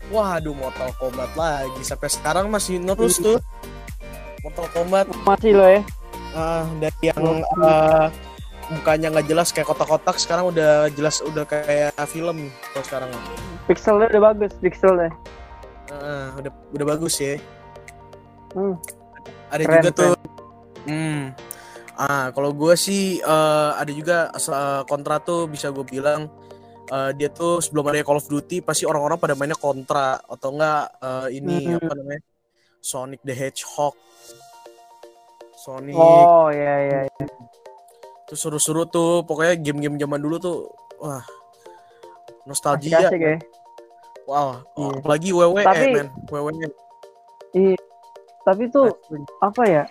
Waduh 0.09 0.51
Mortal 0.53 0.91
Kombat 0.95 1.31
lagi 1.33 1.81
sampai 1.81 2.09
sekarang 2.09 2.45
masih 2.47 2.81
terus 2.83 3.15
tuh. 3.17 3.37
Mortal 4.41 4.67
Kombat 4.71 5.05
masih 5.23 5.55
lo 5.55 5.65
ya 5.65 5.81
ah 6.29 6.61
dari 6.77 7.09
yang 7.09 7.41
eh, 7.41 8.05
mukanya 8.69 9.09
nggak 9.09 9.27
jelas 9.27 9.49
kayak 9.49 9.65
kotak-kotak 9.65 10.15
sekarang 10.15 10.45
udah 10.47 10.85
jelas 10.93 11.19
udah 11.19 11.41
kayak 11.41 11.89
film 12.05 12.37
kalau 12.69 12.85
sekarang. 12.85 13.09
pixelnya 13.65 14.07
udah 14.09 14.21
bagus 14.23 14.51
pixelnya 14.59 15.09
Ah, 15.89 16.37
udah 16.37 16.53
udah 16.69 16.85
bagus 16.85 17.17
ya. 17.17 17.41
Hmm. 18.53 18.77
Ada 19.49 19.63
Keren, 19.63 19.73
juga 19.79 19.89
tuh 19.89 20.13
Hmm. 20.85 21.33
Ah, 21.99 22.31
kalau 22.31 22.51
gue 22.51 22.73
sih 22.73 23.19
eh, 23.19 23.71
ada 23.75 23.91
juga 23.91 24.31
eh, 24.31 24.81
kontra 24.85 25.19
tuh 25.19 25.45
bisa 25.45 25.67
gue 25.67 25.83
bilang 25.83 26.31
eh, 26.87 27.11
dia 27.13 27.27
tuh 27.29 27.59
sebelum 27.59 27.83
ada 27.85 27.99
Call 28.01 28.17
of 28.17 28.25
Duty 28.25 28.59
pasti 28.59 28.87
orang-orang 28.87 29.19
pada 29.19 29.35
mainnya 29.35 29.53
kontra 29.53 30.15
atau 30.17 30.49
enggak 30.49 30.83
eh, 30.97 31.27
ini 31.35 31.55
Hmm. 31.67 31.77
apa 31.77 31.93
namanya 31.93 32.21
Sonic 32.79 33.19
the 33.21 33.35
Hedgehog. 33.35 33.91
Sonic 35.59 35.91
Oh 35.91 36.47
iya 36.49 36.75
iya. 36.81 36.99
iya. 37.05 37.27
tuh 38.23 38.37
seru-seru 38.37 38.85
tuh 38.85 39.25
pokoknya 39.25 39.57
game-game 39.57 39.97
zaman 39.97 40.21
dulu 40.21 40.37
tuh 40.37 40.57
wah 40.97 41.19
Asik 41.19 42.45
nostalgia. 42.45 42.97
asik 43.03 43.19
ya. 43.19 43.35
Wow, 44.23 44.61
Iya. 44.73 44.89
apalagi 44.95 45.29
WWE 45.33 45.63
Tapi- 45.65 45.91
men, 45.91 46.07
WWE. 46.29 46.67
Iya. 47.51 47.77
Tapi 48.39 48.63
tuh 48.69 48.87
apa 49.41 49.61
ya? 49.65 49.83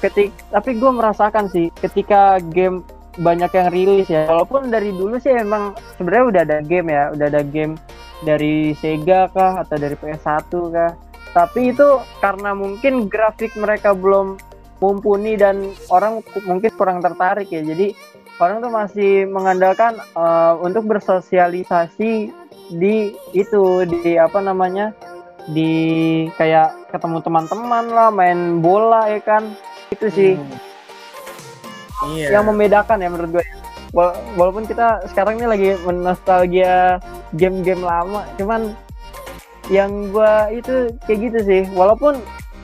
Ketik 0.00 0.32
tapi 0.48 0.80
gue 0.80 0.90
merasakan 0.90 1.52
sih 1.52 1.68
ketika 1.76 2.40
game 2.40 2.82
banyak 3.20 3.50
yang 3.52 3.68
rilis 3.68 4.08
ya. 4.08 4.24
Walaupun 4.30 4.72
dari 4.72 4.94
dulu 4.94 5.20
sih 5.20 5.34
emang 5.34 5.76
sebenarnya 6.00 6.24
udah 6.26 6.42
ada 6.46 6.58
game 6.64 6.88
ya, 6.88 7.04
udah 7.12 7.26
ada 7.28 7.42
game 7.44 7.74
dari 8.24 8.72
Sega 8.78 9.28
kah 9.32 9.60
atau 9.60 9.76
dari 9.76 9.96
PS1 9.98 10.50
kah. 10.50 10.92
Tapi 11.30 11.74
itu 11.74 11.88
karena 12.18 12.56
mungkin 12.56 13.06
grafik 13.06 13.54
mereka 13.54 13.94
belum 13.94 14.40
mumpuni 14.80 15.36
dan 15.36 15.70
orang 15.92 16.24
mungkin 16.48 16.70
kurang 16.74 16.98
tertarik 17.04 17.52
ya. 17.52 17.60
Jadi 17.60 17.92
orang 18.40 18.64
tuh 18.64 18.72
masih 18.72 19.12
mengandalkan 19.28 20.00
eh, 20.00 20.54
untuk 20.64 20.88
bersosialisasi 20.88 22.32
di 22.70 23.12
itu 23.34 23.62
di 23.84 24.14
apa 24.14 24.38
namanya 24.38 24.94
di 25.50 26.26
kayak 26.38 26.92
ketemu 26.94 27.18
teman-teman 27.24 27.84
lah 27.90 28.08
main 28.14 28.62
bola 28.62 29.10
ya 29.10 29.18
kan 29.18 29.50
itu 30.00 30.08
sih 30.10 30.32
Iya. 32.02 32.32
yang 32.32 32.48
membedakan 32.48 32.96
ya 32.96 33.08
menurut 33.08 33.30
gue 33.36 33.44
Wala- 33.90 34.16
walaupun 34.32 34.64
kita 34.64 35.04
sekarang 35.04 35.36
ini 35.36 35.46
lagi 35.46 35.68
nostalgia 35.84 36.96
game-game 37.34 37.82
lama 37.82 38.24
cuman 38.38 38.72
yang 39.68 40.08
gue 40.08 40.32
itu 40.56 40.74
kayak 41.04 41.18
gitu 41.20 41.38
sih 41.44 41.62
walaupun 41.70 42.16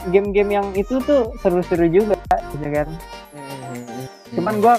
game-game 0.08 0.54
yang 0.54 0.66
itu 0.72 0.96
tuh 1.02 1.36
seru-seru 1.36 1.84
juga 1.86 2.16
gitu 2.48 2.64
kan 2.64 2.88
Hmm. 3.36 4.02
cuman 4.32 4.54
gue 4.56 4.74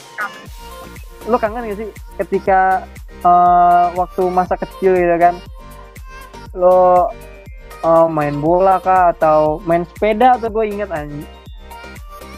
lu 1.26 1.38
kangen 1.38 1.68
gak 1.68 1.78
sih 1.78 1.90
ketika 2.18 2.82
eh, 3.20 3.86
waktu 3.94 4.22
masa 4.28 4.56
kecil 4.56 4.96
gitu 4.96 5.16
kan 5.20 5.36
lo 6.54 7.12
eh, 7.78 8.08
main 8.10 8.34
bola 8.34 8.80
kah 8.80 9.12
atau 9.12 9.62
main 9.62 9.86
sepeda 9.86 10.40
tuh 10.40 10.50
gue 10.50 10.66
inget 10.66 10.90
anjing 10.90 11.28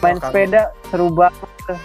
main 0.00 0.16
sepeda 0.18 0.62
seru 0.88 1.08
banget. 1.08 1.76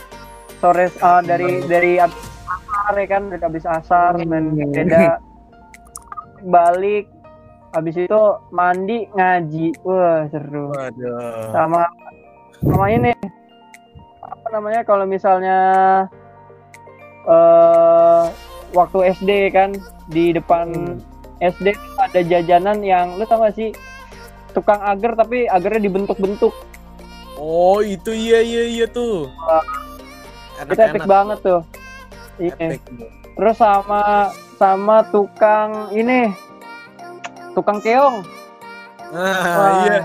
Sore 0.57 0.88
eh, 0.88 1.22
dari 1.22 1.50
dari 1.63 1.91
abis 2.00 2.24
asar 2.48 2.93
ya 2.95 3.07
kan? 3.07 3.24
Dari 3.27 3.43
abis 3.43 3.65
asar 3.65 4.12
main 4.22 4.45
Hmm. 4.50 4.72
sepeda. 4.72 5.19
Balik 6.41 7.05
habis 7.72 7.95
itu 7.98 8.22
mandi 8.50 9.03
ngaji. 9.12 9.67
Wah 9.84 10.25
seru. 10.29 10.72
Waduh. 10.72 11.51
sama 11.51 11.84
sama 12.63 12.86
ini 12.88 13.12
apa 14.24 14.48
namanya 14.50 14.81
kalau 14.81 15.03
misalnya 15.05 15.57
eh 17.25 18.24
waktu 18.72 18.98
SD 19.13 19.29
kan? 19.51 19.75
Di 20.05 20.31
depan 20.31 20.69
Hmm. 20.72 21.01
SD 21.41 21.74
ada 21.98 22.22
jajanan 22.22 22.79
yang 22.79 23.19
lu 23.19 23.27
tau 23.27 23.43
gak 23.43 23.53
sih? 23.53 23.75
Tukang 24.55 24.79
agar 24.79 25.19
tapi 25.19 25.43
agarnya 25.45 25.84
dibentuk-bentuk 25.84 26.53
Oh, 27.35 27.83
itu 27.83 28.11
iya 28.15 28.39
iya 28.41 28.63
iya 28.65 28.85
tuh. 28.87 29.27
itu 30.55 30.79
epic 30.79 31.03
banget 31.03 31.37
tuh 31.43 31.61
iya 32.39 32.55
Epic. 32.55 32.81
terus 33.35 33.59
sama 33.59 34.31
sama 34.55 35.03
tukang 35.11 35.91
ini 35.91 36.31
tukang 37.51 37.83
keong 37.83 38.24
Nah, 39.05 39.21
Wah, 39.21 39.71
iya, 39.85 40.00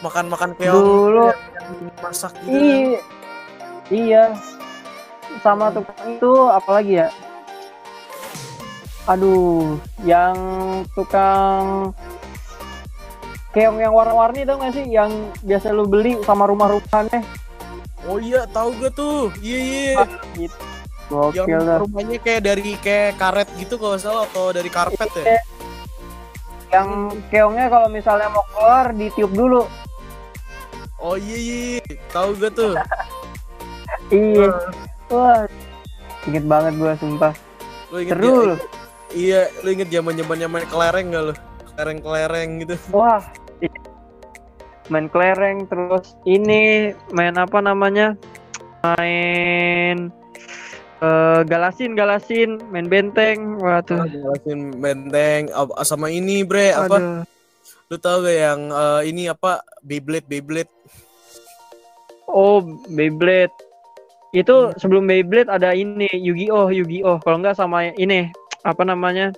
makan-makan 0.00 0.54
keong 0.56 0.80
dulu 0.80 1.28
yang 1.34 1.68
masak 1.98 2.32
gitu. 2.46 2.56
Iya. 2.56 3.00
Iya. 3.90 4.24
Sama 5.42 5.74
tukang 5.74 6.14
itu 6.14 6.32
apalagi 6.48 7.04
ya? 7.04 7.08
Aduh, 9.10 9.76
yang 10.06 10.38
tukang 10.94 11.90
keong 13.56 13.80
yang 13.80 13.96
warna-warni 13.96 14.44
tau 14.44 14.60
gak 14.60 14.76
sih? 14.76 14.84
Yang 14.84 15.16
biasa 15.40 15.72
lu 15.72 15.88
beli 15.88 16.20
sama 16.22 16.44
rumah-rumahannya. 16.44 17.24
Oh 18.04 18.20
iya, 18.20 18.44
tahu 18.46 18.76
gue 18.76 18.90
tuh. 18.92 19.32
Iya 19.40 19.58
iya. 19.58 19.94
Gitu. 20.36 20.56
Yang 21.06 21.46
Gokil 21.48 21.60
dah. 21.64 21.78
rumahnya 21.80 22.18
kayak 22.20 22.42
dari 22.44 22.74
kayak 22.76 23.16
karet 23.16 23.48
gitu 23.56 23.78
kalau 23.78 23.96
salah 23.96 24.26
atau 24.26 24.52
dari 24.52 24.68
karpet 24.68 25.08
ya. 25.16 25.24
Iya. 25.24 25.40
Yang 26.66 26.88
keongnya 27.30 27.66
kalau 27.70 27.88
misalnya 27.88 28.28
mau 28.28 28.44
keluar 28.52 28.92
ditiup 28.92 29.32
dulu. 29.32 29.62
Oh 30.98 31.16
iya 31.16 31.36
iya, 31.38 31.56
iya. 31.80 31.96
tahu 32.12 32.36
gue 32.36 32.50
tuh. 32.52 32.72
Iya. 34.06 34.50
Wah. 35.10 35.46
Inget 36.26 36.46
banget 36.46 36.78
gua 36.78 36.94
sumpah. 36.94 37.32
Lu 37.90 37.98
inget 37.98 38.14
Seru 38.14 38.22
ya- 38.22 38.46
loh. 38.46 38.58
Iya, 39.10 39.40
lu 39.62 39.68
inget 39.70 39.88
zaman-zamannya 39.90 40.46
main 40.46 40.66
kelereng 40.66 41.06
gak 41.10 41.22
lu? 41.22 41.34
Kelereng-kelereng 41.70 42.50
gitu. 42.62 42.74
Wah, 42.90 43.22
main 44.88 45.10
kelereng 45.10 45.66
terus 45.66 46.14
ini 46.26 46.94
main 47.10 47.34
apa 47.34 47.58
namanya? 47.58 48.14
Main 48.84 50.14
eh, 51.02 51.40
galasin 51.42 51.98
galasin, 51.98 52.62
main 52.70 52.86
benteng. 52.86 53.58
Wah 53.58 53.82
tuh. 53.82 53.98
Jelasin 54.06 54.78
benteng 54.78 55.50
Ab- 55.50 55.74
sama 55.82 56.10
ini 56.10 56.46
bre 56.46 56.70
apa? 56.70 56.96
Aduh. 56.98 57.22
Lu 57.86 57.96
tau 58.02 58.22
gak 58.22 58.34
yang 58.34 58.60
eh, 58.70 59.02
ini 59.10 59.26
apa? 59.30 59.62
Beyblade 59.82 60.26
Beyblade. 60.26 60.70
Oh, 62.26 62.62
Beyblade. 62.90 63.54
Itu 64.34 64.74
sebelum 64.78 65.06
Beyblade 65.06 65.50
ada 65.50 65.70
ini 65.72 66.10
Yu-Gi-Oh, 66.10 66.70
Yu-Gi-Oh. 66.74 67.22
Kalau 67.22 67.38
nggak 67.42 67.56
sama 67.58 67.90
ini 67.94 68.30
apa 68.66 68.82
namanya? 68.82 69.30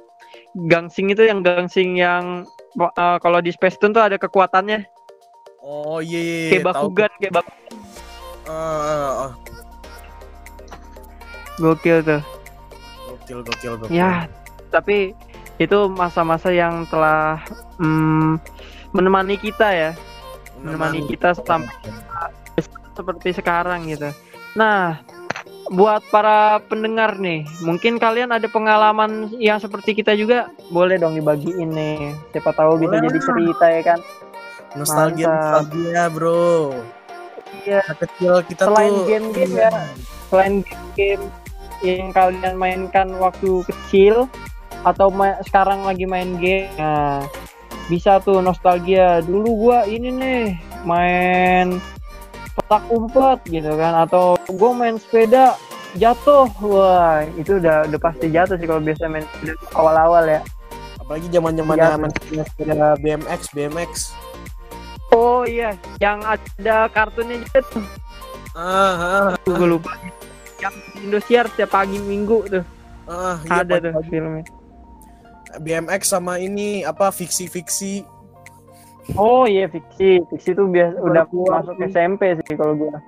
Gangsing 0.56 1.12
itu 1.12 1.24
yang 1.24 1.44
gangsing 1.44 1.96
yang 1.96 2.44
eh, 2.76 3.16
kalau 3.20 3.40
di 3.40 3.52
Space 3.52 3.76
Tune 3.80 3.96
tuh 3.96 4.04
ada 4.04 4.16
kekuatannya 4.20 4.97
Oh 5.68 6.00
iya 6.00 6.16
iya. 6.16 6.48
kayak 6.48 6.64
tahu. 6.64 6.88
Bakugan, 6.88 7.10
kayak 7.20 7.32
bak 7.36 7.46
Ah, 8.48 8.56
ah, 8.56 9.12
ah. 9.28 9.32
gokil 11.60 12.00
tuh. 12.00 12.22
Gokil 13.04 13.38
gokil 13.44 13.72
gokil. 13.76 13.92
Ya, 13.92 14.24
tapi 14.72 15.12
itu 15.60 15.78
masa-masa 15.92 16.48
yang 16.48 16.88
telah 16.88 17.44
mm, 17.76 18.40
menemani 18.96 19.36
kita 19.36 19.68
ya, 19.68 19.90
menemani 20.64 21.04
kita 21.04 21.36
sampai 21.36 21.68
seperti 22.96 23.36
sekarang 23.36 23.84
gitu. 23.92 24.08
Nah, 24.56 25.04
buat 25.68 26.00
para 26.08 26.64
pendengar 26.64 27.20
nih, 27.20 27.44
mungkin 27.60 28.00
kalian 28.00 28.32
ada 28.32 28.48
pengalaman 28.48 29.28
yang 29.36 29.60
seperti 29.60 29.92
kita 29.92 30.16
juga, 30.16 30.48
boleh 30.72 30.96
dong 30.96 31.12
dibagiin 31.12 31.68
nih. 31.76 32.16
Siapa 32.32 32.56
tahu 32.56 32.80
bisa 32.80 32.96
jadi 32.96 33.18
cerita 33.20 33.66
ya 33.68 33.82
kan. 33.84 34.00
Nostalgia 34.78 35.26
Mantap. 35.26 35.42
nostalgia 35.64 36.02
bro. 36.08 36.54
Iya, 37.60 37.80
Masa 37.80 37.94
kecil 37.98 38.32
kita 38.44 38.62
Selain 38.64 38.92
tuh. 38.92 39.04
game-game 39.04 39.54
ya. 39.56 39.70
selain 40.28 40.54
game 40.94 41.24
yang 41.80 42.10
kalian 42.10 42.54
mainkan 42.54 43.08
waktu 43.16 43.64
kecil 43.64 44.28
atau 44.82 45.08
ma- 45.08 45.40
sekarang 45.42 45.82
lagi 45.82 46.04
main 46.04 46.36
game, 46.36 46.68
nah, 46.74 47.24
bisa 47.86 48.20
tuh 48.20 48.38
nostalgia. 48.38 49.18
Dulu 49.20 49.48
gua 49.58 49.78
ini 49.84 50.08
nih 50.10 50.42
main 50.82 51.80
petak 52.54 52.84
umpet 52.88 53.38
gitu 53.48 53.72
kan 53.72 54.04
atau 54.04 54.36
gua 54.50 54.70
main 54.72 54.96
sepeda 54.96 55.56
jatuh 55.94 56.46
wah 56.60 57.24
itu 57.32 57.56
udah 57.56 57.86
udah 57.86 57.96
pasti 57.98 58.28
jatuh 58.28 58.54
sih 58.54 58.66
kalau 58.66 58.78
biasa 58.78 59.06
main 59.06 59.24
sepeda 59.24 59.54
awal-awal 59.72 60.24
ya 60.24 60.40
Apalagi 60.98 61.26
zaman 61.28 61.52
Iya. 61.52 61.58
zamannya 61.58 61.88
main 61.96 62.12
sepeda 62.44 62.86
BMX 62.96 63.40
BMX. 63.50 63.92
Oh 65.14 65.42
iya 65.48 65.74
yang 66.02 66.20
ada 66.24 66.88
kartunnya 66.92 67.40
juga 67.44 67.60
tuh 67.72 67.84
Ah, 68.58 69.30
ah, 69.30 69.30
gue 69.46 69.68
lupa 69.70 69.94
yang 70.58 70.74
Indosiar 70.98 71.46
setiap 71.46 71.78
pagi 71.78 72.02
minggu 72.02 72.38
tuh 72.50 72.64
ah, 73.06 73.38
iya, 73.46 73.62
ada 73.62 73.78
tuh 73.78 73.94
pagi-pagi. 73.94 74.10
filmnya 74.10 74.44
BMX 75.56 76.12
sama 76.12 76.36
ini 76.36 76.84
apa 76.84 77.08
fiksi-fiksi. 77.08 78.04
Oh 79.16 79.48
iya 79.48 79.64
fiksi, 79.64 80.20
fiksi 80.28 80.52
tuh 80.52 80.68
biasa 80.68 81.00
udah 81.00 81.24
masuk. 81.24 81.80
SMP 81.88 82.36
sih 82.44 82.54
kalau 82.60 82.76
gua. 82.76 83.00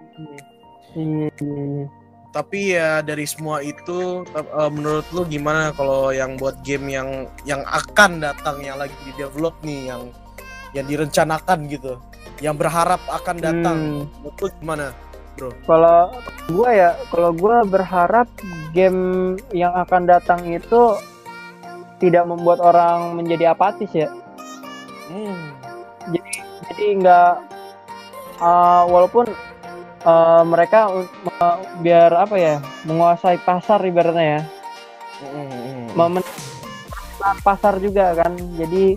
Iya, 0.96 1.28
iya, 1.28 1.28
iya. 1.36 1.86
Tapi 2.30 2.78
ya 2.78 3.04
dari 3.04 3.26
semua 3.28 3.60
itu 3.60 4.24
eh, 4.32 4.70
menurut 4.72 5.04
lu 5.12 5.28
gimana 5.28 5.76
kalau 5.76 6.14
yang 6.14 6.40
buat 6.40 6.56
game 6.64 6.88
yang 6.88 7.28
yang 7.44 7.60
akan 7.68 8.24
datang 8.24 8.64
yang 8.64 8.80
lagi 8.80 8.96
di 9.04 9.12
develop 9.20 9.60
nih 9.60 9.92
yang 9.92 10.08
yang 10.76 10.86
direncanakan 10.86 11.58
gitu. 11.66 11.98
yang 12.40 12.56
berharap 12.56 13.04
akan 13.04 13.36
datang. 13.36 13.78
Hmm. 14.08 14.32
Lu 14.40 14.48
gimana, 14.60 14.96
bro? 15.36 15.52
Kalau 15.68 16.08
gua 16.48 16.68
ya, 16.72 16.90
kalau 17.12 17.30
gua 17.36 17.68
berharap 17.68 18.26
game 18.72 19.36
yang 19.52 19.76
akan 19.76 20.08
datang 20.08 20.40
itu 20.48 20.96
tidak 22.00 22.24
membuat 22.24 22.64
orang 22.64 23.12
menjadi 23.20 23.52
apatis 23.52 23.92
ya. 23.92 24.08
Hmm. 25.12 25.52
Jadi 26.64 26.84
nggak 27.04 27.32
uh, 28.40 28.82
walaupun 28.88 29.28
uh, 30.08 30.42
mereka 30.48 30.88
me- 31.28 31.60
biar 31.84 32.08
apa 32.16 32.40
ya 32.40 32.56
menguasai 32.88 33.36
pasar 33.44 33.84
ibaratnya 33.84 34.40
ya, 34.40 34.42
Hmm. 35.20 35.92
momen 35.92 36.24
pasar 37.44 37.76
juga 37.84 38.16
kan. 38.16 38.32
Jadi 38.56 38.96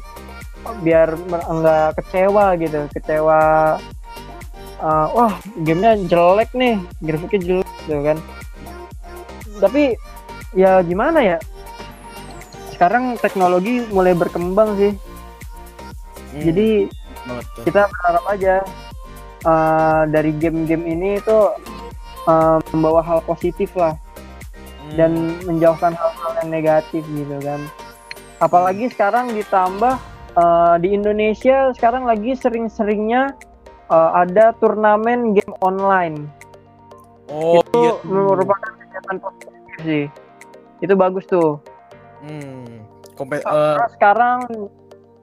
biar 0.83 1.15
mer- 1.29 1.47
nggak 1.47 1.87
kecewa 1.99 2.45
gitu, 2.59 2.79
kecewa. 2.93 3.41
uh, 4.83 5.07
wah 5.15 5.33
gamenya 5.63 5.95
jelek 6.11 6.51
nih, 6.51 6.75
grafiknya 6.99 7.39
jelek 7.39 7.71
gitu 7.87 7.99
kan. 8.03 8.17
Tapi 9.63 9.95
ya 10.55 10.83
gimana 10.83 11.23
ya? 11.23 11.37
Sekarang 12.75 13.15
teknologi 13.15 13.85
mulai 13.93 14.11
berkembang 14.11 14.75
sih. 14.75 14.91
Hmm. 14.91 16.41
Jadi 16.43 16.69
tuh. 17.55 17.63
kita 17.63 17.87
berharap 17.87 18.23
aja 18.27 18.55
uh, 19.47 20.03
dari 20.09 20.35
game-game 20.35 20.83
ini 20.83 21.09
itu 21.21 21.37
uh, 22.27 22.59
membawa 22.75 22.99
hal 22.99 23.19
positif 23.23 23.71
lah 23.79 23.95
Hmm. 24.83 24.99
dan 24.99 25.11
menjauhkan 25.47 25.95
hal-hal 25.95 26.31
yang 26.43 26.49
negatif 26.51 27.07
gitu 27.07 27.39
kan. 27.39 27.63
Apalagi 28.43 28.91
sekarang 28.91 29.31
ditambah 29.31 29.95
uh, 30.37 30.75
di 30.81 30.93
Indonesia 30.93 31.71
sekarang 31.73 32.05
lagi 32.05 32.33
sering-seringnya 32.37 33.33
uh, 33.89 34.11
ada 34.23 34.53
turnamen 34.57 35.37
game 35.37 35.55
online. 35.61 36.29
oh 37.31 37.63
itu 37.63 37.79
iya. 37.79 37.93
merupakan 38.03 38.71
kegiatan 38.75 39.17
positif 39.17 39.75
sih. 39.81 40.05
Itu 40.83 40.93
bagus 40.99 41.23
tuh. 41.25 41.57
Hmm. 42.19 42.83
Kompe- 43.15 43.45
Karena 43.45 43.87
sekarang 43.93 44.39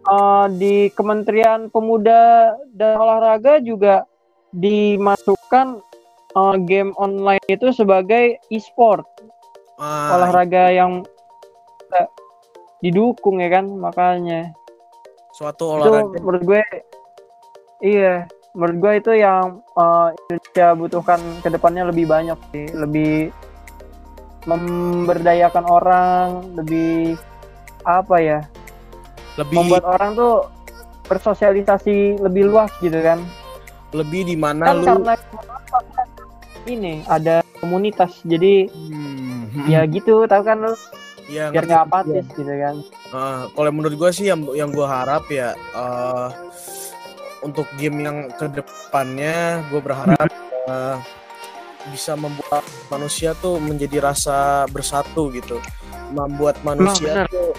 uh, 0.09 0.47
di 0.49 0.89
Kementerian 0.97 1.69
Pemuda 1.69 2.55
dan 2.73 2.97
Olahraga 2.97 3.61
juga 3.61 4.09
dimasukkan 4.51 5.83
uh, 6.35 6.57
game 6.67 6.95
online 6.99 7.43
itu 7.47 7.71
sebagai 7.75 8.39
e-sport 8.51 9.07
ah, 9.79 10.19
olahraga 10.19 10.75
yang 10.75 11.07
uh, 11.95 12.09
didukung 12.83 13.39
ya 13.39 13.51
kan 13.51 13.71
makanya 13.71 14.51
suatu 15.41 15.65
itu 15.65 15.73
olahraga 15.73 16.21
menurut 16.21 16.43
gue 16.45 16.63
iya. 17.81 18.29
Menurut 18.51 18.77
gue 18.83 18.93
itu 18.99 19.13
yang 19.15 19.63
uh, 19.79 20.11
Indonesia 20.27 20.67
butuhkan 20.75 21.21
ke 21.41 21.49
depannya 21.49 21.87
lebih 21.89 22.11
banyak 22.11 22.37
sih. 22.51 22.67
Lebih 22.75 23.31
memberdayakan 24.45 25.65
orang 25.65 26.29
lebih 26.59 27.15
apa 27.87 28.17
ya? 28.21 28.41
Lebih 29.39 29.57
membuat 29.57 29.87
orang 29.87 30.19
tuh 30.19 30.35
bersosialisasi 31.07 32.21
lebih 32.21 32.51
luas 32.51 32.75
gitu 32.83 32.99
kan. 33.01 33.23
Lebih 33.95 34.29
di 34.29 34.37
mana 34.37 34.75
kan 34.75 34.83
lu 34.83 34.87
karena 34.99 35.15
ini 36.67 37.07
ada 37.07 37.47
komunitas. 37.63 38.19
Jadi 38.27 38.67
Hmm. 38.67 39.67
ya 39.67 39.83
gitu 39.87 40.27
tahu 40.31 40.43
kan 40.47 40.59
lu 40.63 40.75
ya, 41.31 41.55
biar 41.55 41.65
nggak 41.65 41.83
apatis 41.87 42.27
gitu 42.35 42.51
kan. 42.51 42.77
Eh, 43.15 43.43
kalau 43.55 43.71
menurut 43.71 43.95
gue 43.95 44.11
sih 44.11 44.27
yang 44.27 44.43
yang 44.51 44.75
gue 44.75 44.83
harap 44.83 45.31
ya 45.31 45.55
eh, 45.55 46.29
untuk 47.47 47.71
game 47.79 48.03
yang 48.03 48.29
ke 48.35 48.51
depannya 48.51 49.63
gue 49.71 49.81
berharap 49.81 50.29
eh, 50.67 50.97
bisa 51.95 52.19
membuat 52.19 52.67
manusia 52.93 53.33
tuh 53.39 53.57
menjadi 53.63 54.03
rasa 54.03 54.67
bersatu 54.69 55.31
gitu. 55.33 55.63
Membuat 56.11 56.59
manusia 56.67 57.25
benar. 57.25 57.27
tuh 57.31 57.55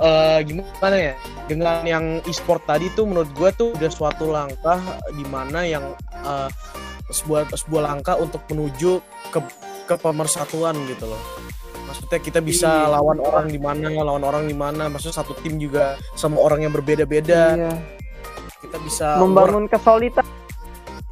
eh, 0.00 0.38
gimana 0.48 0.96
ya 0.96 1.14
dengan 1.46 1.84
yang 1.84 2.04
e-sport 2.24 2.64
tadi 2.64 2.88
tuh 2.96 3.04
menurut 3.04 3.28
gue 3.36 3.50
tuh 3.54 3.68
udah 3.76 3.90
suatu 3.92 4.32
langkah 4.32 4.80
di 5.12 5.24
mana 5.28 5.62
yang 5.68 5.84
eh, 6.24 6.48
sebuah 7.12 7.52
sebuah 7.52 7.82
langkah 7.92 8.16
untuk 8.16 8.40
menuju 8.48 9.04
ke 9.28 9.38
ke 9.84 9.94
pemersatuan 10.00 10.72
gitu 10.88 11.04
loh 11.10 11.22
maksudnya 11.92 12.18
kita 12.18 12.40
bisa 12.40 12.88
Iya. 12.88 12.88
lawan 12.88 13.18
orang 13.20 13.46
di 13.46 13.60
mana 13.60 13.86
lawan 13.92 14.24
orang 14.24 14.44
di 14.48 14.56
mana. 14.56 14.88
Maksudnya 14.88 15.20
satu 15.20 15.36
tim 15.38 15.60
juga 15.60 15.94
sama 16.16 16.40
orang 16.40 16.64
yang 16.64 16.72
berbeda-beda. 16.72 17.42
Iya. 17.54 17.72
kita 18.62 18.78
bisa 18.78 19.18
membangun 19.20 19.66
work- 19.66 19.74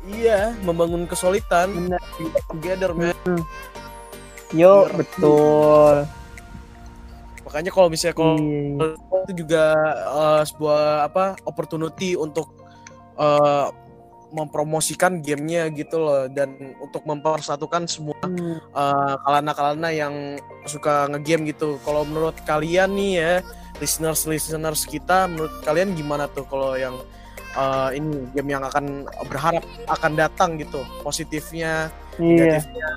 iya 0.08 0.54
membangun 0.62 1.04
kesulitan 1.04 1.68
bener 1.68 2.00
together 2.48 2.90
man. 2.94 3.12
Yo 4.50 4.86
Biar- 4.86 4.96
betul. 4.96 5.94
Makanya 7.44 7.70
kalau 7.70 7.88
misalnya 7.90 8.14
kalau 8.14 8.34
Iya. 8.38 8.96
itu 8.96 9.32
juga 9.36 9.64
eh, 10.08 10.42
sebuah 10.46 10.82
apa 11.04 11.24
opportunity 11.44 12.14
untuk 12.14 12.54
eh, 13.18 13.66
mempromosikan 14.30 15.20
gamenya 15.20 15.68
gitu 15.74 16.00
loh 16.00 16.26
dan 16.30 16.74
untuk 16.78 17.02
mempersatukan 17.06 17.86
semua 17.90 18.16
Hmm, 18.20 18.60
eh, 18.60 19.14
kalana-kalana 19.24 19.88
yang 19.90 20.36
suka 20.68 21.08
ngegame 21.08 21.50
gitu. 21.50 21.80
Kalau 21.82 22.04
menurut 22.04 22.36
kalian 22.44 22.92
nih 22.94 23.12
ya, 23.16 23.32
listeners 23.80 24.28
listeners 24.28 24.84
kita, 24.84 25.24
menurut 25.24 25.50
kalian 25.64 25.96
gimana 25.96 26.28
tuh 26.28 26.44
kalau 26.44 26.76
yang 26.76 26.94
eh, 27.56 27.96
ini 27.96 28.28
game 28.36 28.54
yang 28.54 28.62
akan 28.62 29.08
berharap 29.26 29.64
akan 29.88 30.12
datang 30.14 30.60
gitu, 30.60 30.84
positifnya, 31.00 31.88
iya 32.20 32.60
negatifnya 32.60 32.88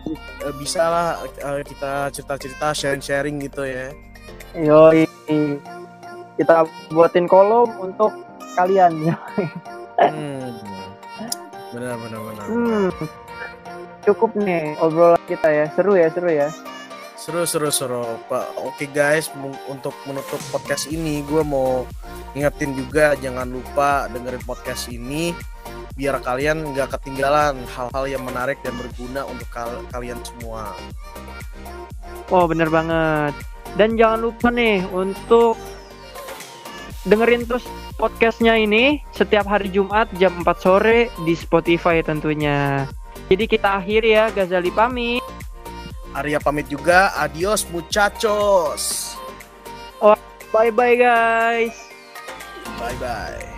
eh, 0.44 0.54
bisa 0.60 0.82
lah 0.84 1.08
eh, 1.24 1.64
kita 1.64 2.12
cerita-cerita 2.12 2.68
sharing-sharing 2.76 3.40
gitu 3.48 3.64
ya. 3.64 3.90
Yoi. 4.60 5.08
Kita 6.34 6.66
buatin 6.92 7.30
kolom 7.30 7.70
untuk 7.80 8.12
kalian 8.60 8.94
ya. 9.08 9.16
Hmm. 9.98 10.73
Benar 11.74 11.98
benar 11.98 12.20
benar. 12.22 12.46
Hmm. 12.46 12.90
Cukup 14.06 14.38
nih 14.38 14.78
obrolan 14.78 15.20
kita 15.26 15.50
ya. 15.50 15.66
Seru 15.74 15.98
ya, 15.98 16.08
seru 16.14 16.30
ya. 16.30 16.50
Seru 17.18 17.48
seru 17.48 17.70
seru 17.72 18.04
Pak. 18.30 18.62
Oke 18.62 18.86
guys, 18.92 19.32
untuk 19.66 19.96
menutup 20.06 20.38
podcast 20.52 20.92
ini 20.92 21.24
gue 21.26 21.42
mau 21.42 21.88
ingetin 22.38 22.76
juga 22.76 23.16
jangan 23.18 23.48
lupa 23.48 24.12
dengerin 24.12 24.44
podcast 24.44 24.92
ini 24.92 25.32
biar 25.94 26.20
kalian 26.26 26.74
nggak 26.74 27.00
ketinggalan 27.00 27.54
hal-hal 27.70 28.06
yang 28.10 28.26
menarik 28.26 28.58
dan 28.66 28.74
berguna 28.76 29.24
untuk 29.30 29.46
kal- 29.54 29.86
kalian 29.94 30.18
semua. 30.26 30.74
Oh, 32.34 32.50
bener 32.50 32.68
banget. 32.68 33.34
Dan 33.80 33.98
jangan 33.98 34.20
lupa 34.30 34.54
nih 34.54 34.86
untuk 34.92 35.58
dengerin 37.04 37.44
terus 37.48 37.68
podcastnya 38.00 38.56
ini 38.56 39.04
setiap 39.12 39.48
hari 39.48 39.72
Jumat 39.72 40.08
jam 40.20 40.44
4 40.44 40.48
sore 40.60 41.12
di 41.24 41.36
Spotify 41.36 42.00
tentunya. 42.04 42.88
Jadi 43.32 43.46
kita 43.48 43.80
akhiri 43.80 44.16
ya, 44.16 44.26
Gazali 44.32 44.72
pamit. 44.72 45.24
Arya 46.14 46.38
pamit 46.38 46.70
juga. 46.70 47.16
Adios 47.18 47.66
muchachos. 47.74 49.14
Bye-bye 50.54 50.96
guys. 51.02 51.74
Bye 52.78 52.94
bye. 53.02 53.53